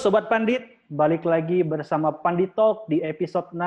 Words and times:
Sobat 0.00 0.32
Pandit, 0.32 0.80
balik 0.88 1.28
lagi 1.28 1.60
bersama 1.60 2.08
Pandit 2.08 2.56
Talk 2.56 2.88
di 2.88 3.04
episode 3.04 3.52
6. 3.52 3.60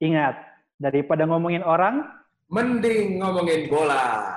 Ingat, 0.00 0.40
daripada 0.80 1.28
ngomongin 1.28 1.60
orang, 1.60 2.00
Mending 2.48 3.20
ngomongin 3.20 3.68
bola. 3.68 4.32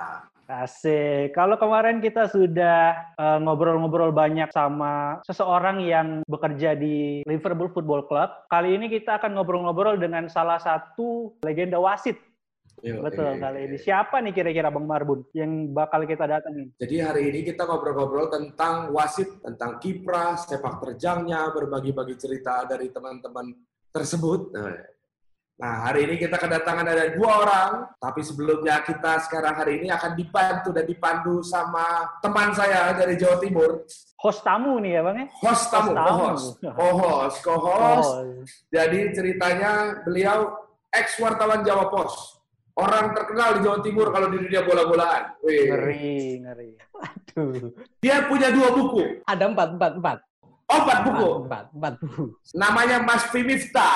asik. 0.52 1.32
Kalau 1.32 1.56
kemarin 1.56 2.04
kita 2.04 2.28
sudah 2.28 3.16
eh, 3.16 3.40
ngobrol-ngobrol 3.40 4.12
banyak 4.12 4.52
sama 4.52 5.24
seseorang 5.24 5.80
yang 5.80 6.28
bekerja 6.28 6.76
di 6.76 7.24
Liverpool 7.24 7.72
Football 7.72 8.04
Club, 8.12 8.28
kali 8.52 8.76
ini 8.76 8.92
kita 8.92 9.16
akan 9.16 9.40
ngobrol-ngobrol 9.40 9.96
dengan 9.96 10.28
salah 10.28 10.60
satu 10.60 11.40
legenda 11.40 11.80
wasit. 11.80 12.20
Yuk, 12.86 13.02
Betul 13.10 13.42
kali 13.42 13.60
ini. 13.66 13.76
Siapa 13.82 14.22
nih 14.22 14.34
kira-kira 14.38 14.70
Bang 14.70 14.86
Marbun 14.86 15.26
yang 15.34 15.74
bakal 15.74 16.06
kita 16.06 16.30
datangin? 16.30 16.70
Jadi 16.78 16.96
hari 17.02 17.34
ini 17.34 17.42
kita 17.42 17.66
ngobrol-ngobrol 17.66 18.30
tentang 18.30 18.94
wasit, 18.94 19.42
tentang 19.42 19.82
kiprah, 19.82 20.38
sepak 20.38 20.78
terjangnya, 20.86 21.50
berbagi-bagi 21.58 22.14
cerita 22.22 22.70
dari 22.70 22.94
teman-teman 22.94 23.50
tersebut. 23.90 24.54
Nah, 25.58 25.90
hari 25.90 26.06
ini 26.06 26.22
kita 26.22 26.38
kedatangan 26.38 26.86
ada 26.86 27.18
dua 27.18 27.32
orang, 27.42 27.72
tapi 27.98 28.22
sebelumnya 28.22 28.78
kita 28.86 29.26
sekarang 29.26 29.58
hari 29.58 29.82
ini 29.82 29.90
akan 29.90 30.14
dibantu 30.14 30.70
dan 30.70 30.86
dipandu 30.86 31.42
sama 31.42 32.06
teman 32.22 32.54
saya 32.54 32.94
dari 32.94 33.18
Jawa 33.18 33.42
Timur, 33.42 33.82
Host 34.22 34.46
tamu 34.46 34.78
nih 34.78 34.98
ya 34.98 35.02
Bang 35.02 35.18
ya? 35.18 35.26
host 35.42 35.66
tamu, 35.74 35.94
Host 35.94 35.98
tamu. 35.98 36.10
co-host, 36.14 36.46
co-host, 36.62 37.38
co-host. 37.42 38.12
Oh, 38.22 38.26
Jadi 38.70 39.00
ceritanya 39.18 39.98
beliau 40.06 40.54
ex 40.94 41.18
wartawan 41.18 41.66
Jawa 41.66 41.90
Pos, 41.90 42.37
orang 42.78 43.06
terkenal 43.18 43.50
di 43.58 43.60
Jawa 43.66 43.80
Timur 43.82 44.08
kalau 44.14 44.28
di 44.30 44.38
dunia 44.38 44.62
bola-bolaan. 44.62 45.24
Wih. 45.42 45.66
ngeri, 45.74 46.18
ngeri. 46.46 46.70
Aduh. 47.02 47.74
Dia 47.98 48.30
punya 48.30 48.54
dua 48.54 48.70
buku, 48.74 49.22
Ada 49.26 49.50
empat, 49.50 49.70
empat, 49.78 49.92
empat. 49.98 50.18
oh, 50.70 50.80
empat 50.86 51.00
buku. 51.10 51.28
Empat, 51.50 51.66
empat 51.74 51.94
buku. 52.02 52.24
Namanya 52.54 52.98
Mas 53.02 53.24
Fimifta. 53.34 53.90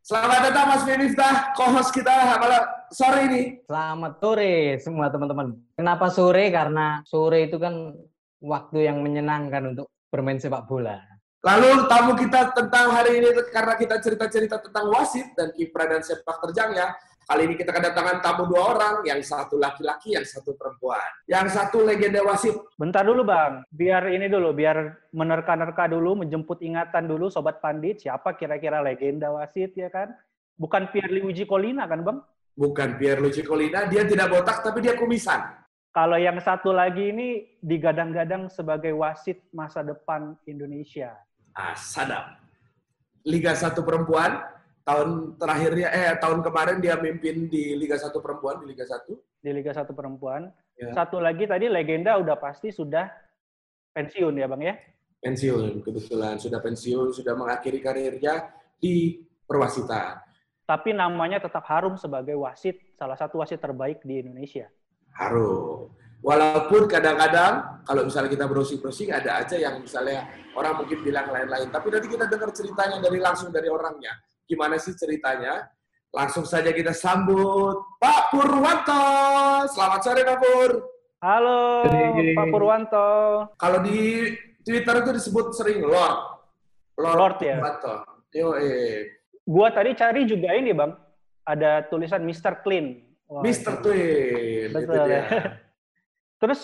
Selamat 0.00 0.40
datang 0.48 0.72
Mas 0.72 0.82
Fimifta, 0.88 1.52
co-host 1.52 1.92
kita 1.92 2.40
malam 2.40 2.64
sore 2.88 3.28
ini. 3.28 3.42
Selamat 3.68 4.12
sore 4.16 4.80
semua 4.80 5.12
teman-teman. 5.12 5.52
Kenapa 5.76 6.08
sore? 6.08 6.48
Karena 6.48 7.04
sore 7.04 7.44
itu 7.52 7.60
kan 7.60 7.92
waktu 8.40 8.88
yang 8.88 9.04
menyenangkan 9.04 9.76
untuk 9.76 9.92
bermain 10.08 10.40
sepak 10.40 10.64
bola. 10.64 10.96
Lalu 11.44 11.86
tamu 11.86 12.16
kita 12.16 12.56
tentang 12.56 12.88
hari 12.90 13.20
ini 13.20 13.30
karena 13.52 13.76
kita 13.76 14.00
cerita-cerita 14.00 14.58
tentang 14.64 14.90
wasit 14.90 15.28
dan 15.36 15.52
kiprah 15.52 15.86
dan 15.86 16.00
sepak 16.00 16.40
terjangnya. 16.40 16.96
Kali 17.28 17.44
ini 17.44 17.60
kita 17.60 17.76
kedatangan 17.76 18.24
tamu 18.24 18.48
dua 18.48 18.72
orang, 18.72 18.94
yang 19.04 19.20
satu 19.20 19.60
laki-laki, 19.60 20.16
yang 20.16 20.24
satu 20.24 20.56
perempuan. 20.56 21.04
Yang 21.28 21.60
satu 21.60 21.84
legenda 21.84 22.24
wasit. 22.24 22.56
Bentar 22.80 23.04
dulu 23.04 23.20
Bang, 23.20 23.68
biar 23.68 24.08
ini 24.08 24.32
dulu, 24.32 24.56
biar 24.56 24.96
menerka-nerka 25.12 25.92
dulu, 25.92 26.24
menjemput 26.24 26.64
ingatan 26.64 27.04
dulu 27.04 27.28
Sobat 27.28 27.60
Pandit, 27.60 28.00
siapa 28.00 28.32
kira-kira 28.32 28.80
legenda 28.80 29.28
wasit 29.28 29.76
ya 29.76 29.92
kan? 29.92 30.08
Bukan 30.56 30.88
Pierluigi 30.88 31.44
Colina 31.44 31.84
kan 31.84 32.00
Bang? 32.00 32.24
Bukan 32.56 32.96
Pierluigi 32.96 33.44
Colina, 33.44 33.84
dia 33.84 34.08
tidak 34.08 34.32
botak 34.32 34.64
tapi 34.64 34.80
dia 34.80 34.96
kumisan. 34.96 35.52
Kalau 35.92 36.16
yang 36.16 36.40
satu 36.40 36.72
lagi 36.72 37.12
ini 37.12 37.44
digadang-gadang 37.60 38.48
sebagai 38.48 38.96
wasit 38.96 39.44
masa 39.52 39.84
depan 39.84 40.32
Indonesia. 40.48 41.12
Ah, 41.52 41.76
sadap. 41.76 42.40
Liga 43.28 43.52
1 43.52 43.76
perempuan, 43.84 44.40
tahun 44.88 45.36
terakhirnya, 45.36 45.88
eh 45.92 46.16
tahun 46.16 46.40
kemarin 46.40 46.80
dia 46.80 46.96
mimpin 46.96 47.44
di 47.52 47.76
Liga 47.76 48.00
1 48.00 48.08
perempuan, 48.24 48.64
di 48.64 48.72
Liga 48.72 48.88
1. 48.88 49.04
Di 49.44 49.50
Liga 49.52 49.76
1 49.76 49.92
Perempuan. 49.92 50.48
Ya. 50.80 50.96
Satu 50.96 51.20
lagi 51.20 51.44
tadi 51.44 51.68
legenda 51.68 52.16
udah 52.16 52.40
pasti 52.40 52.72
sudah 52.72 53.04
pensiun 53.92 54.40
ya 54.40 54.48
Bang 54.48 54.64
ya? 54.64 54.72
Pensiun, 55.20 55.84
kebetulan. 55.84 56.40
Sudah 56.40 56.64
pensiun, 56.64 57.12
sudah 57.12 57.36
mengakhiri 57.36 57.84
karirnya 57.84 58.48
di 58.80 59.20
perwasitan. 59.44 60.24
Tapi 60.64 60.96
namanya 60.96 61.42
tetap 61.44 61.68
harum 61.68 62.00
sebagai 62.00 62.38
wasit, 62.40 62.96
salah 62.96 63.16
satu 63.18 63.44
wasit 63.44 63.60
terbaik 63.60 64.00
di 64.08 64.24
Indonesia. 64.24 64.72
Harum. 65.20 65.92
Walaupun 66.18 66.90
kadang-kadang, 66.90 67.84
kalau 67.86 68.02
misalnya 68.08 68.30
kita 68.32 68.46
browsing-browsing, 68.50 69.14
ada 69.14 69.38
aja 69.38 69.54
yang 69.54 69.78
misalnya 69.78 70.26
orang 70.56 70.82
mungkin 70.82 70.98
bilang 71.04 71.30
lain-lain. 71.30 71.70
Tapi 71.70 71.86
nanti 71.94 72.08
kita 72.10 72.24
dengar 72.26 72.50
ceritanya 72.50 72.98
dari 72.98 73.18
langsung 73.22 73.54
dari 73.54 73.70
orangnya. 73.70 74.12
Gimana 74.48 74.80
sih 74.80 74.96
ceritanya? 74.96 75.68
Langsung 76.08 76.48
saja 76.48 76.72
kita 76.72 76.96
sambut 76.96 77.84
Pak 78.00 78.32
Purwanto. 78.32 79.04
Selamat 79.68 80.00
sore, 80.00 80.24
Pak 80.24 80.38
Pur. 80.40 80.70
Halo 81.20 81.84
Jadi- 81.84 82.32
Pak 82.32 82.46
Purwanto. 82.48 83.08
Kalau 83.60 83.78
di 83.84 84.32
Twitter 84.64 85.04
itu 85.04 85.10
disebut 85.20 85.52
sering 85.52 85.84
Lord. 85.84 86.16
Lord 86.96 87.36
ya? 87.44 87.60
Purwanto. 87.60 87.94
Yo, 88.32 88.56
eh. 88.56 89.20
Gua 89.44 89.68
tadi 89.68 89.92
cari 89.92 90.24
juga 90.24 90.56
ini 90.56 90.72
bang, 90.72 90.96
ada 91.44 91.84
tulisan 91.88 92.24
Mr. 92.24 92.64
Clean. 92.64 93.04
Wah, 93.28 93.44
Mr. 93.44 93.80
itu. 93.80 93.84
Twin. 93.84 94.68
Betul, 94.72 94.84
itu 94.88 94.92
dia. 95.04 95.12
ya. 95.12 95.22
Terus 96.40 96.60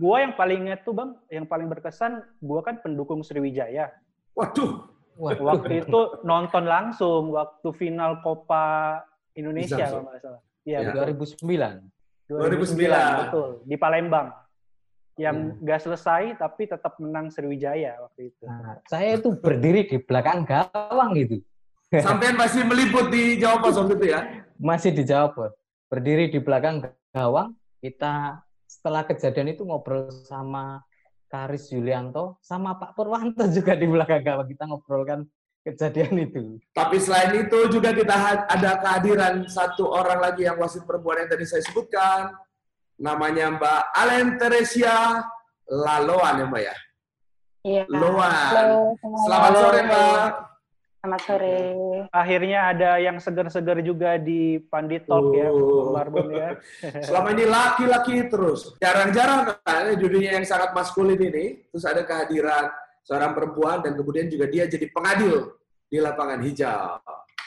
gua 0.00 0.24
yang 0.24 0.32
paling 0.40 0.72
inget 0.72 0.84
tuh 0.88 0.96
bang, 0.96 1.12
yang 1.28 1.44
paling 1.44 1.68
berkesan, 1.68 2.24
gua 2.40 2.64
kan 2.64 2.80
pendukung 2.80 3.20
Sriwijaya. 3.20 3.92
Waduh, 4.32 4.88
Waduh. 5.16 5.44
Waktu 5.48 5.72
itu 5.82 5.98
nonton 6.22 6.64
langsung 6.64 7.32
waktu 7.32 7.68
final 7.72 8.20
Copa 8.20 9.00
Indonesia 9.32 9.76
Bisa, 9.76 9.88
kalau 9.88 10.02
nggak 10.04 10.20
salah. 10.20 10.40
Iya, 10.62 10.78
Ya. 10.78 10.88
betul. 10.92 11.04
2009. 11.40 11.74
2009. 12.26 13.22
betul 13.24 13.48
di 13.64 13.76
Palembang. 13.76 14.28
Yang 15.16 15.36
Hmm. 15.40 15.56
nggak 15.64 15.80
selesai 15.80 16.22
tapi 16.36 16.68
tetap 16.68 17.00
menang 17.00 17.32
Sriwijaya 17.32 17.96
waktu 17.98 18.28
itu. 18.28 18.44
Nah, 18.44 18.84
saya 18.84 19.16
itu 19.16 19.32
berdiri 19.32 19.88
di 19.88 19.96
belakang 19.96 20.44
gawang 20.44 21.16
gitu. 21.16 21.40
sampean 21.86 22.34
masih 22.34 22.66
meliput 22.66 23.08
di 23.08 23.38
Jawa 23.38 23.62
Pos 23.62 23.78
waktu 23.78 23.94
itu 23.94 24.06
ya? 24.10 24.20
Masih 24.58 24.90
dijawab, 24.90 25.32
Bos. 25.32 25.54
Berdiri 25.86 26.28
di 26.28 26.42
belakang 26.42 26.82
gawang, 27.14 27.54
kita 27.78 28.42
setelah 28.66 29.06
kejadian 29.06 29.54
itu 29.54 29.62
ngobrol 29.62 30.10
sama 30.10 30.82
Karis 31.26 31.68
Yulianto, 31.74 32.38
sama 32.42 32.78
Pak 32.78 32.94
Purwanto 32.94 33.44
juga 33.56 33.74
di 33.74 33.86
belakang 33.86 34.22
gawang. 34.22 34.48
Kita 34.50 34.64
ngobrolkan 34.70 35.26
kejadian 35.66 36.14
itu. 36.22 36.62
Tapi 36.70 36.96
selain 37.02 37.34
itu 37.46 37.58
juga 37.68 37.90
kita 37.90 38.46
ada 38.46 38.70
kehadiran 38.78 39.50
satu 39.50 39.90
orang 39.90 40.22
lagi 40.22 40.46
yang 40.46 40.56
wasit 40.62 40.86
perempuan 40.86 41.26
yang 41.26 41.30
tadi 41.30 41.44
saya 41.44 41.62
sebutkan. 41.66 42.30
Namanya 42.96 43.52
Mbak 43.58 43.82
Alen 43.92 44.28
Teresia 44.40 45.20
Laloan 45.68 46.40
ya 46.40 46.46
Mbak 46.46 46.62
ya? 46.62 46.76
Iya. 47.66 47.82
Loan. 47.90 48.30
Halo. 48.30 48.94
Selamat 49.26 49.52
sore 49.58 49.80
Mbak. 49.82 50.55
Selamat 51.06 51.22
sore. 51.22 51.58
Akhirnya 52.10 52.74
ada 52.74 52.98
yang 52.98 53.22
seger-seger 53.22 53.78
juga 53.86 54.18
di 54.18 54.58
Pandit 54.58 55.06
Talk 55.06 55.30
ya, 55.38 55.54
Oh. 55.54 55.94
Bang 55.94 56.10
Marbun 56.10 56.34
ya. 56.34 56.58
Selama 57.06 57.30
ini 57.30 57.46
laki-laki 57.46 58.26
terus. 58.26 58.74
Jarang-jarang 58.82 59.54
kan 59.62 59.94
di 59.94 60.02
dunia 60.02 60.34
yang 60.34 60.42
sangat 60.42 60.74
maskulin 60.74 61.14
ini, 61.14 61.62
terus 61.70 61.86
ada 61.86 62.02
kehadiran 62.02 62.74
seorang 63.06 63.38
perempuan 63.38 63.86
dan 63.86 63.94
kemudian 63.94 64.26
juga 64.26 64.50
dia 64.50 64.66
jadi 64.66 64.90
pengadil 64.90 65.54
di 65.86 66.02
lapangan 66.02 66.42
hijau. 66.42 66.98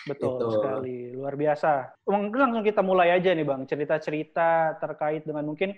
Betul 0.07 0.39
Itu. 0.39 0.47
sekali, 0.55 0.97
luar 1.19 1.35
biasa. 1.35 1.99
Mungkin 2.07 2.39
langsung 2.39 2.63
kita 2.63 2.79
mulai 2.79 3.11
aja 3.11 3.35
nih 3.35 3.43
Bang, 3.43 3.67
cerita-cerita 3.67 4.79
terkait 4.79 5.27
dengan 5.27 5.51
mungkin 5.51 5.75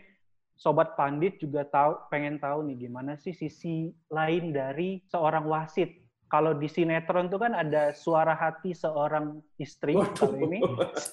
Sobat 0.54 0.94
Pandit 0.94 1.42
juga 1.42 1.66
tahu 1.66 1.98
pengen 2.14 2.38
tahu 2.38 2.62
nih 2.70 2.86
gimana 2.86 3.18
sih 3.18 3.34
sisi 3.34 3.90
lain 4.14 4.54
dari 4.54 5.02
seorang 5.10 5.50
wasit. 5.50 6.01
Kalau 6.32 6.56
di 6.56 6.72
sinetron 6.72 7.28
itu 7.28 7.36
kan 7.36 7.52
ada 7.52 7.92
suara 7.92 8.32
hati 8.32 8.72
seorang 8.72 9.44
istri, 9.60 10.00
kalau 10.16 10.40
ini 10.40 10.64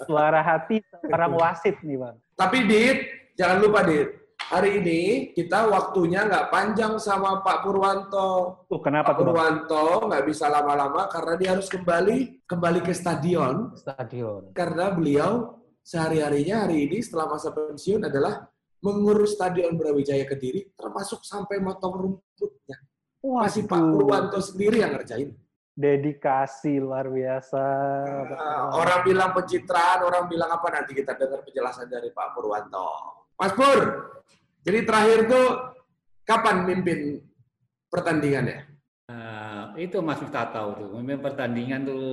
suara 0.06 0.46
hati 0.46 0.78
seorang 0.94 1.34
wasit 1.34 1.74
nih 1.82 1.98
Bang. 1.98 2.22
Tapi 2.38 2.58
Dit, 2.70 2.98
jangan 3.34 3.58
lupa 3.58 3.82
Dit, 3.82 4.14
hari 4.46 4.78
ini 4.78 5.00
kita 5.34 5.66
waktunya 5.66 6.22
nggak 6.22 6.54
panjang 6.54 7.02
sama 7.02 7.42
Pak 7.42 7.66
Purwanto. 7.66 8.62
Uh, 8.70 8.78
kenapa 8.78 9.10
Pak 9.10 9.18
tuh? 9.18 9.24
Purwanto 9.26 9.86
nggak 10.06 10.22
bisa 10.22 10.46
lama-lama 10.46 11.10
karena 11.10 11.34
dia 11.34 11.50
harus 11.58 11.66
kembali 11.66 12.46
kembali 12.46 12.80
ke 12.86 12.94
stadion 12.94 13.74
Stadion. 13.74 14.54
karena 14.54 14.94
beliau 14.94 15.58
sehari-harinya 15.82 16.62
hari 16.62 16.86
ini 16.86 17.02
setelah 17.02 17.26
masa 17.34 17.50
pensiun 17.50 18.06
adalah 18.06 18.46
mengurus 18.86 19.34
stadion 19.34 19.74
Brawijaya 19.74 20.22
Kediri 20.30 20.70
termasuk 20.78 21.26
sampai 21.26 21.58
motong 21.58 21.94
rumputnya. 22.06 22.78
Masih 23.28 23.68
Pak 23.68 23.82
Purwanto 23.92 24.40
sendiri 24.40 24.80
yang 24.80 24.96
ngerjain. 24.96 25.36
dedikasi 25.78 26.82
luar 26.82 27.06
biasa. 27.06 27.62
Ah, 28.34 28.74
orang 28.74 29.06
bilang 29.06 29.30
pencitraan, 29.30 30.02
orang 30.02 30.26
bilang 30.26 30.50
apa 30.50 30.74
nanti 30.74 30.90
kita 30.90 31.14
dengar 31.14 31.46
penjelasan 31.46 31.86
dari 31.86 32.10
Pak 32.10 32.34
Purwanto. 32.34 32.90
Mas 33.38 33.54
Pur, 33.54 33.78
jadi 34.66 34.82
terakhir 34.82 35.30
tuh 35.30 35.46
kapan 36.26 36.66
mimpin 36.66 37.22
pertandingannya? 37.86 38.66
Nah, 39.08 39.72
itu 39.78 40.02
Mas 40.02 40.18
Miftah 40.18 40.50
tahu 40.50 40.68
tuh. 40.82 40.88
Memang 40.98 41.22
pertandingan 41.24 41.86
tuh 41.86 42.06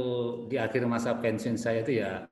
di 0.46 0.62
akhir 0.62 0.86
masa 0.86 1.18
pensiun 1.18 1.58
saya 1.58 1.82
itu 1.82 2.00
ya 2.00 2.24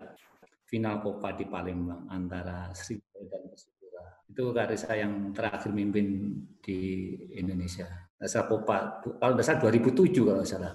final 0.70 1.02
Copa 1.02 1.34
di 1.34 1.50
Palembang 1.50 2.08
antara 2.14 2.70
Sriwijaya 2.72 3.26
dan 3.28 3.42
Persipura. 3.50 4.06
Itu 4.30 4.44
garis 4.54 4.86
saya 4.86 5.04
yang 5.10 5.34
terakhir 5.34 5.74
mimpin 5.74 6.38
di 6.62 7.14
Indonesia. 7.36 7.90
Saya 8.30 8.48
Popa. 8.48 9.04
Kalau 9.04 9.34
nggak 9.36 9.46
salah 9.46 9.60
2007 9.68 10.24
kalau 10.24 10.40
nggak 10.40 10.52
salah. 10.52 10.74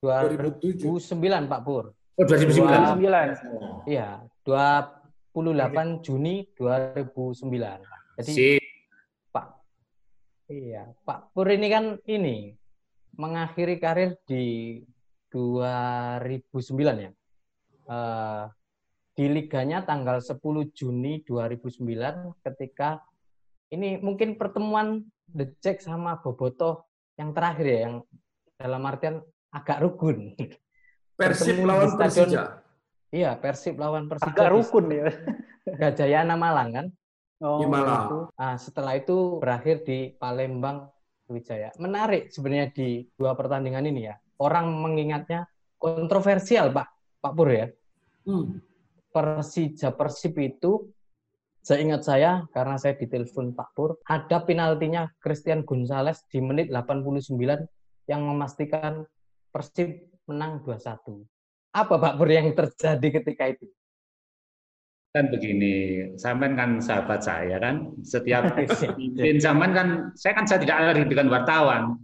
2007. 0.00 0.86
2009 0.86 1.50
Pak 1.50 1.60
Pur. 1.62 1.92
Oh 1.92 2.24
2009. 2.24 3.00
9. 3.00 3.88
Iya, 3.88 4.20
28 4.44 6.04
Juni 6.04 6.48
2009. 6.56 7.80
Jadi 8.20 8.32
Si 8.32 8.48
Pak 9.32 9.46
Iya, 10.50 10.90
Pak 11.06 11.32
Pur 11.32 11.46
ini 11.48 11.66
kan 11.70 11.96
ini 12.08 12.52
mengakhiri 13.14 13.76
karir 13.78 14.16
di 14.24 14.80
2009 15.30 17.06
ya. 17.06 17.10
Eh, 17.90 18.44
di 19.20 19.26
liganya 19.28 19.84
tanggal 19.84 20.22
10 20.22 20.40
Juni 20.72 21.20
2009 21.26 22.32
ketika 22.40 23.04
ini 23.70 24.00
mungkin 24.00 24.40
pertemuan 24.40 25.04
The 25.30 25.46
Jack 25.62 25.82
sama 25.82 26.18
Boboto 26.18 26.90
yang 27.14 27.30
terakhir 27.30 27.66
ya 27.66 27.78
yang 27.88 27.94
dalam 28.56 28.82
artian 28.84 29.22
agak 29.50 29.82
rukun. 29.82 30.34
Persib 31.20 31.60
lawan 31.62 31.88
stadion- 31.92 32.30
Persija. 32.32 32.44
Iya, 33.10 33.30
Persib 33.42 33.74
lawan 33.76 34.06
Persija 34.06 34.30
Agak 34.30 34.48
rukun 34.54 34.86
ya. 34.88 35.10
Gajayana 35.80 36.38
Malang 36.38 36.70
kan. 36.72 36.86
Oh, 37.42 37.58
Di 37.60 37.66
Malang. 37.66 38.06
Itu. 38.06 38.18
Ah, 38.38 38.56
setelah 38.56 38.94
itu 38.96 39.42
berakhir 39.42 39.82
di 39.82 40.14
Palembang 40.14 40.88
Wijaya. 41.26 41.74
Menarik 41.80 42.30
sebenarnya 42.30 42.70
di 42.70 43.04
dua 43.18 43.34
pertandingan 43.34 43.84
ini 43.86 44.06
ya. 44.08 44.14
Orang 44.40 44.70
mengingatnya 44.80 45.44
kontroversial, 45.76 46.72
Pak. 46.72 46.88
Pak 47.20 47.32
Pur 47.36 47.48
ya. 47.52 47.66
Hmm. 48.24 48.60
Persija 49.10 49.90
Persib 49.92 50.38
itu 50.38 50.88
seingat 51.60 52.02
saya 52.04 52.44
karena 52.52 52.76
saya 52.80 52.96
ditelepon 52.96 53.52
Pak 53.52 53.68
Pur, 53.76 54.00
ada 54.08 54.42
penaltinya 54.44 55.08
Christian 55.20 55.64
Gonzalez 55.64 56.24
di 56.28 56.40
menit 56.40 56.72
89 56.72 57.36
yang 58.08 58.20
memastikan 58.26 59.04
Persib 59.50 60.10
menang 60.24 60.62
2-1. 60.64 61.20
Apa 61.76 61.94
Pak 62.00 62.14
Pur 62.18 62.28
yang 62.28 62.50
terjadi 62.54 63.08
ketika 63.22 63.44
itu? 63.50 63.66
kan 65.10 65.26
begini, 65.26 66.06
Saman 66.14 66.54
kan 66.54 66.78
sahabat 66.78 67.18
saya 67.26 67.58
kan, 67.58 67.90
setiap 68.06 68.46
pimpin 68.54 69.42
Saman 69.42 69.74
kan, 69.74 69.88
saya 70.14 70.38
kan 70.38 70.46
saya 70.46 70.62
tidak 70.62 70.76
alih 70.78 71.06
dengan 71.10 71.34
wartawan. 71.34 71.98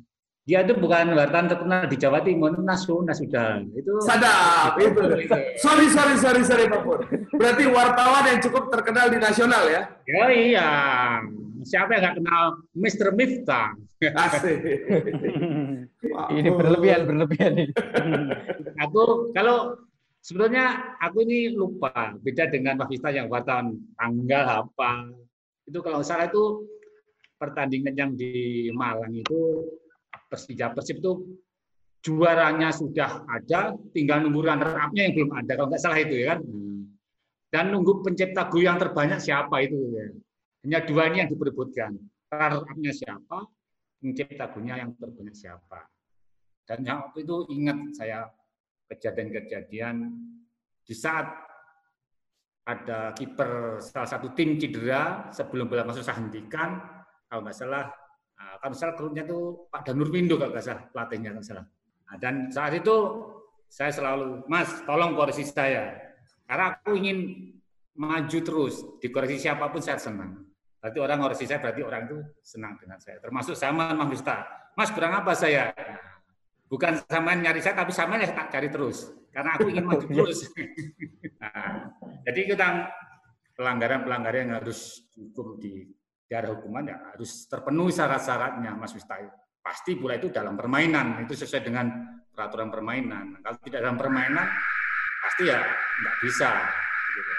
Dia 0.46 0.62
itu 0.62 0.78
bukan 0.78 1.18
wartawan 1.18 1.50
terkenal 1.50 1.90
di 1.90 1.98
Jawa 1.98 2.22
Timur, 2.22 2.54
nasional 2.62 3.10
sudah. 3.18 3.66
Itu 3.74 3.98
Sadap, 3.98 4.78
itu. 4.78 5.02
Sorry, 5.58 5.90
sorry, 5.90 6.14
sorry, 6.22 6.42
sorry 6.46 6.70
Pak 6.70 6.86
Pur. 6.86 7.02
Berarti 7.34 7.66
wartawan 7.66 8.30
yang 8.30 8.38
cukup 8.38 8.70
terkenal 8.70 9.10
di 9.10 9.18
nasional 9.18 9.66
ya? 9.66 9.90
Ya 10.06 10.24
iya, 10.30 10.70
siapa 11.66 11.98
yang 11.98 12.02
nggak 12.06 12.16
kenal 12.22 12.42
Mr. 12.78 13.10
Miftah? 13.18 13.74
Asik. 13.98 14.56
Pak 16.14 16.26
Ini 16.30 16.50
berlebihan, 16.54 17.10
berlebihan 17.10 17.52
ini. 17.66 17.74
Aku 18.86 19.34
kalau 19.34 19.82
sebenarnya 20.22 20.94
aku 21.02 21.26
ini 21.26 21.58
lupa 21.58 22.14
beda 22.22 22.54
dengan 22.54 22.78
Mas 22.78 22.86
Miftah 22.86 23.10
yang 23.10 23.26
wartawan 23.26 23.74
tanggal 23.98 24.62
apa. 24.62 25.10
Itu 25.66 25.82
kalau 25.82 26.06
salah 26.06 26.30
itu 26.30 26.70
pertandingan 27.34 27.98
yang 27.98 28.14
di 28.14 28.70
Malang 28.70 29.10
itu 29.10 29.66
Persija 30.26 30.74
Persib 30.74 30.98
itu 31.02 31.12
juaranya 32.02 32.70
sudah 32.70 33.26
ada, 33.26 33.74
tinggal 33.90 34.22
nunggu 34.22 34.46
runner 34.46 34.74
up-nya 34.78 35.10
yang 35.10 35.14
belum 35.18 35.30
ada 35.34 35.52
kalau 35.58 35.68
nggak 35.70 35.82
salah 35.82 35.98
itu 35.98 36.14
ya 36.22 36.34
kan. 36.34 36.40
Dan 37.46 37.64
nunggu 37.72 38.02
pencipta 38.02 38.50
gol 38.50 38.66
yang 38.66 38.78
terbanyak 38.78 39.22
siapa 39.22 39.62
itu 39.62 39.78
ya. 39.94 40.06
Hanya 40.66 40.80
dua 40.82 41.02
ini 41.10 41.22
yang 41.22 41.30
diperebutkan. 41.30 41.94
Runner 42.30 42.62
up-nya 42.66 42.92
siapa, 42.94 43.46
pencipta 44.02 44.50
golnya 44.50 44.82
yang 44.82 44.90
terbanyak 44.98 45.34
siapa. 45.34 45.86
Dan 46.66 46.82
yang 46.82 47.06
waktu 47.06 47.22
itu 47.22 47.36
ingat 47.54 47.78
saya 47.94 48.26
kejadian-kejadian 48.90 50.10
di 50.86 50.94
saat 50.94 51.26
ada 52.66 53.14
kiper 53.14 53.78
salah 53.78 54.10
satu 54.10 54.34
tim 54.34 54.58
cedera 54.58 55.30
sebelum 55.30 55.70
bola 55.70 55.86
masuk 55.86 56.02
saya 56.02 56.18
hentikan 56.18 56.82
kalau 57.30 57.46
nggak 57.46 57.54
salah 57.54 57.86
ah, 57.86 57.95
kalau 58.66 58.74
salah 58.74 58.98
klubnya 58.98 59.22
itu 59.22 59.70
Pak 59.70 59.86
Danur 59.86 60.10
Windo 60.10 60.34
kalau 60.34 60.50
nggak 60.50 60.66
salah 60.66 60.84
pelatihnya 60.90 61.30
kalau 61.30 61.46
salah. 61.46 61.66
Nah, 62.10 62.16
dan 62.18 62.34
saat 62.50 62.74
itu 62.74 62.96
saya 63.70 63.94
selalu 63.94 64.42
Mas 64.50 64.82
tolong 64.82 65.14
koreksi 65.14 65.46
saya. 65.46 65.94
Karena 66.50 66.74
aku 66.74 66.98
ingin 66.98 67.46
maju 67.94 68.38
terus 68.42 68.82
dikoreksi 68.98 69.46
siapa 69.46 69.70
pun 69.70 69.78
saya 69.78 70.02
senang. 70.02 70.42
Berarti 70.82 70.98
orang 70.98 71.18
koreksi 71.22 71.46
saya 71.46 71.62
berarti 71.62 71.80
orang 71.86 72.02
itu 72.10 72.18
senang 72.42 72.74
dengan 72.82 72.98
saya. 72.98 73.22
Termasuk 73.22 73.54
sama 73.54 73.94
Mas 73.94 74.22
Mas 74.74 74.90
kurang 74.90 75.14
apa 75.14 75.30
saya? 75.38 75.70
Bukan 76.66 77.06
sama 77.06 77.38
nyari 77.38 77.62
saya 77.62 77.78
tapi 77.78 77.94
sama 77.94 78.18
yang 78.18 78.34
tak 78.34 78.50
cari 78.50 78.66
terus. 78.66 79.14
Karena 79.30 79.54
aku 79.54 79.70
ingin 79.70 79.86
maju 79.86 80.06
terus. 80.10 80.42
Nah, 81.36 81.92
jadi 82.24 82.48
kita 82.48 82.90
pelanggaran-pelanggaran 83.54 84.48
yang 84.48 84.54
harus 84.56 85.04
hukum 85.14 85.60
di 85.60 85.84
daerah 86.26 86.58
hukuman 86.58 86.84
ya 86.90 86.96
harus 87.14 87.46
terpenuhi 87.46 87.94
syarat-syaratnya 87.94 88.74
Mas 88.74 88.92
Miftah 88.92 89.22
pasti 89.62 89.98
bola 89.98 90.14
itu 90.14 90.30
dalam 90.30 90.54
permainan 90.54 91.26
itu 91.26 91.34
sesuai 91.34 91.62
dengan 91.66 91.86
peraturan 92.30 92.70
permainan. 92.70 93.42
Kalau 93.42 93.58
tidak 93.66 93.80
dalam 93.82 93.98
permainan 93.98 94.46
pasti 95.26 95.50
ya 95.50 95.58
nggak 96.02 96.16
bisa 96.22 96.50
gitu. 97.16 97.32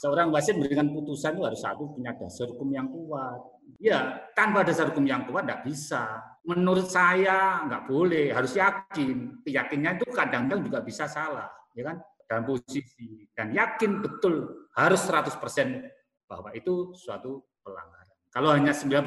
seorang 0.00 0.28
wasit 0.32 0.56
memberikan 0.56 0.92
putusan 0.92 1.36
itu 1.36 1.44
harus 1.44 1.60
satu 1.60 1.92
punya 1.92 2.12
dasar 2.16 2.48
hukum 2.52 2.68
yang 2.72 2.88
kuat. 2.88 3.40
Ya 3.80 4.28
tanpa 4.36 4.64
dasar 4.64 4.92
hukum 4.92 5.04
yang 5.08 5.24
kuat 5.24 5.48
nggak 5.48 5.64
bisa. 5.64 6.20
Menurut 6.44 6.88
saya 6.88 7.64
nggak 7.64 7.84
boleh 7.88 8.32
harus 8.32 8.56
yakin. 8.56 9.40
Keyakinnya 9.44 10.00
itu 10.00 10.08
kadang-kadang 10.12 10.60
juga 10.64 10.80
bisa 10.84 11.08
salah 11.08 11.48
ya 11.72 11.92
kan? 11.92 11.96
Dalam 12.28 12.44
posisi. 12.44 13.24
Dan 13.32 13.56
yakin 13.56 14.04
betul 14.04 14.68
harus 14.76 15.00
100% 15.04 15.99
bahwa 16.30 16.54
itu 16.54 16.94
suatu 16.94 17.42
pelanggaran 17.66 18.14
kalau 18.30 18.54
hanya 18.54 18.70
99% 18.70 19.02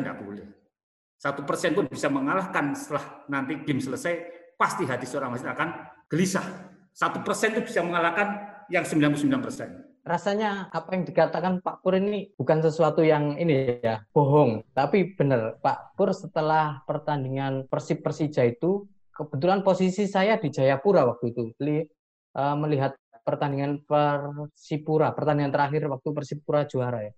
nggak 0.00 0.18
boleh 0.24 0.48
satu 1.20 1.44
persen 1.44 1.76
pun 1.76 1.84
bisa 1.84 2.08
mengalahkan 2.08 2.72
setelah 2.72 3.28
nanti 3.28 3.60
game 3.60 3.84
selesai 3.84 4.12
pasti 4.56 4.88
hati 4.88 5.04
seorang 5.04 5.36
wasit 5.36 5.52
akan 5.52 5.68
gelisah 6.08 6.72
satu 6.96 7.20
persen 7.20 7.52
itu 7.52 7.68
bisa 7.68 7.84
mengalahkan 7.84 8.40
yang 8.72 8.88
99 8.88 9.28
persen 9.44 9.92
Rasanya 10.02 10.66
apa 10.74 10.98
yang 10.98 11.06
dikatakan 11.06 11.62
Pak 11.62 11.78
Pur 11.78 11.94
ini 11.94 12.34
bukan 12.34 12.58
sesuatu 12.58 13.06
yang 13.06 13.38
ini 13.38 13.78
ya, 13.78 14.02
bohong. 14.10 14.66
Tapi 14.74 15.14
benar, 15.14 15.62
Pak 15.62 15.94
Pur 15.94 16.10
setelah 16.10 16.82
pertandingan 16.90 17.70
Persib 17.70 18.02
Persija 18.02 18.42
itu, 18.42 18.90
kebetulan 19.14 19.62
posisi 19.62 20.10
saya 20.10 20.42
di 20.42 20.50
Jayapura 20.50 21.06
waktu 21.06 21.30
itu. 21.30 21.54
Eh, 22.32 22.56
melihat 22.56 22.96
pertandingan 23.22 23.82
Persipura, 23.86 25.14
pertandingan 25.14 25.54
terakhir 25.54 25.86
waktu 25.88 26.08
Persipura 26.10 26.66
juara 26.66 27.06
ya. 27.06 27.12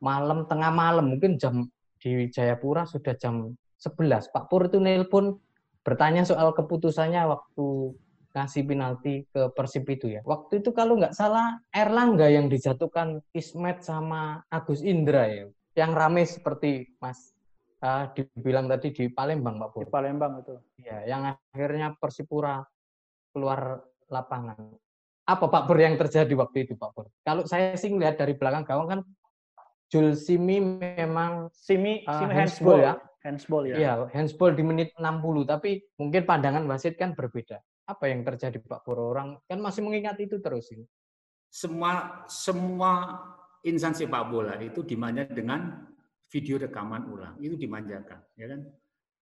Malam, 0.00 0.44
tengah 0.44 0.70
malam, 0.72 1.16
mungkin 1.16 1.40
jam 1.40 1.66
di 1.96 2.28
Jayapura 2.28 2.84
sudah 2.84 3.16
jam 3.16 3.56
11. 3.80 4.32
Pak 4.32 4.44
Pur 4.48 4.68
itu 4.68 4.80
nelpon 4.80 5.40
bertanya 5.80 6.24
soal 6.24 6.52
keputusannya 6.52 7.24
waktu 7.28 7.96
ngasih 8.36 8.62
penalti 8.68 9.24
ke 9.32 9.48
Persib 9.56 9.88
itu 9.88 10.12
ya. 10.12 10.20
Waktu 10.20 10.60
itu 10.60 10.76
kalau 10.76 11.00
nggak 11.00 11.16
salah 11.16 11.56
Erlangga 11.72 12.28
yang 12.28 12.52
dijatuhkan 12.52 13.24
Ismet 13.32 13.80
sama 13.80 14.44
Agus 14.52 14.84
Indra 14.84 15.24
ya. 15.24 15.48
Yang 15.76 15.92
rame 15.96 16.22
seperti 16.28 16.84
Mas 17.00 17.32
eh, 17.80 18.04
dibilang 18.12 18.68
tadi 18.68 18.92
di 18.92 19.04
Palembang 19.08 19.56
Pak 19.56 19.68
Pur. 19.72 19.88
Di 19.88 19.92
Palembang 19.92 20.44
itu. 20.44 20.54
Ya, 20.84 21.04
yang 21.08 21.32
akhirnya 21.32 21.96
Persipura 21.96 22.60
keluar 23.32 23.80
lapangan. 24.12 24.56
Apa 25.26 25.50
Pak 25.50 25.62
Pur 25.66 25.78
yang 25.82 25.98
terjadi 25.98 26.30
waktu 26.38 26.70
itu 26.70 26.78
Pak 26.78 26.90
Pur? 26.94 27.10
Kalau 27.26 27.42
saya 27.50 27.74
sih 27.74 27.90
melihat 27.90 28.22
dari 28.22 28.38
belakang 28.38 28.62
gawang 28.62 28.88
kan 28.88 29.00
Jul 29.90 30.14
Simi 30.14 30.58
memang 30.62 31.50
Simi, 31.50 32.02
eh, 32.02 32.10
Simi 32.14 32.32
handsball 32.32 32.78
handsball 32.78 32.80
ya. 32.80 32.94
Handsball 33.26 33.64
ya. 33.66 33.74
Iya, 33.74 33.92
handsball 34.14 34.54
di 34.54 34.62
menit 34.62 34.94
60, 34.94 35.42
tapi 35.42 35.82
mungkin 35.98 36.22
pandangan 36.22 36.62
wasit 36.70 36.94
kan 36.94 37.18
berbeda. 37.18 37.58
Apa 37.90 38.06
yang 38.06 38.22
terjadi 38.22 38.58
Pak 38.62 38.86
Pur? 38.86 39.02
Orang 39.02 39.42
kan 39.50 39.58
masih 39.58 39.82
mengingat 39.82 40.14
itu 40.22 40.38
terus 40.38 40.70
ini. 40.70 40.86
semua 41.46 42.26
semua 42.28 43.16
instansi 43.64 44.04
sepak 44.04 44.24
bola 44.28 44.54
itu 44.60 44.84
dimanja 44.84 45.26
dengan 45.26 45.88
video 46.30 46.58
rekaman 46.58 47.06
ulang 47.10 47.34
itu 47.42 47.54
dimanjakan 47.58 48.22
ya 48.38 48.46
kan 48.50 48.60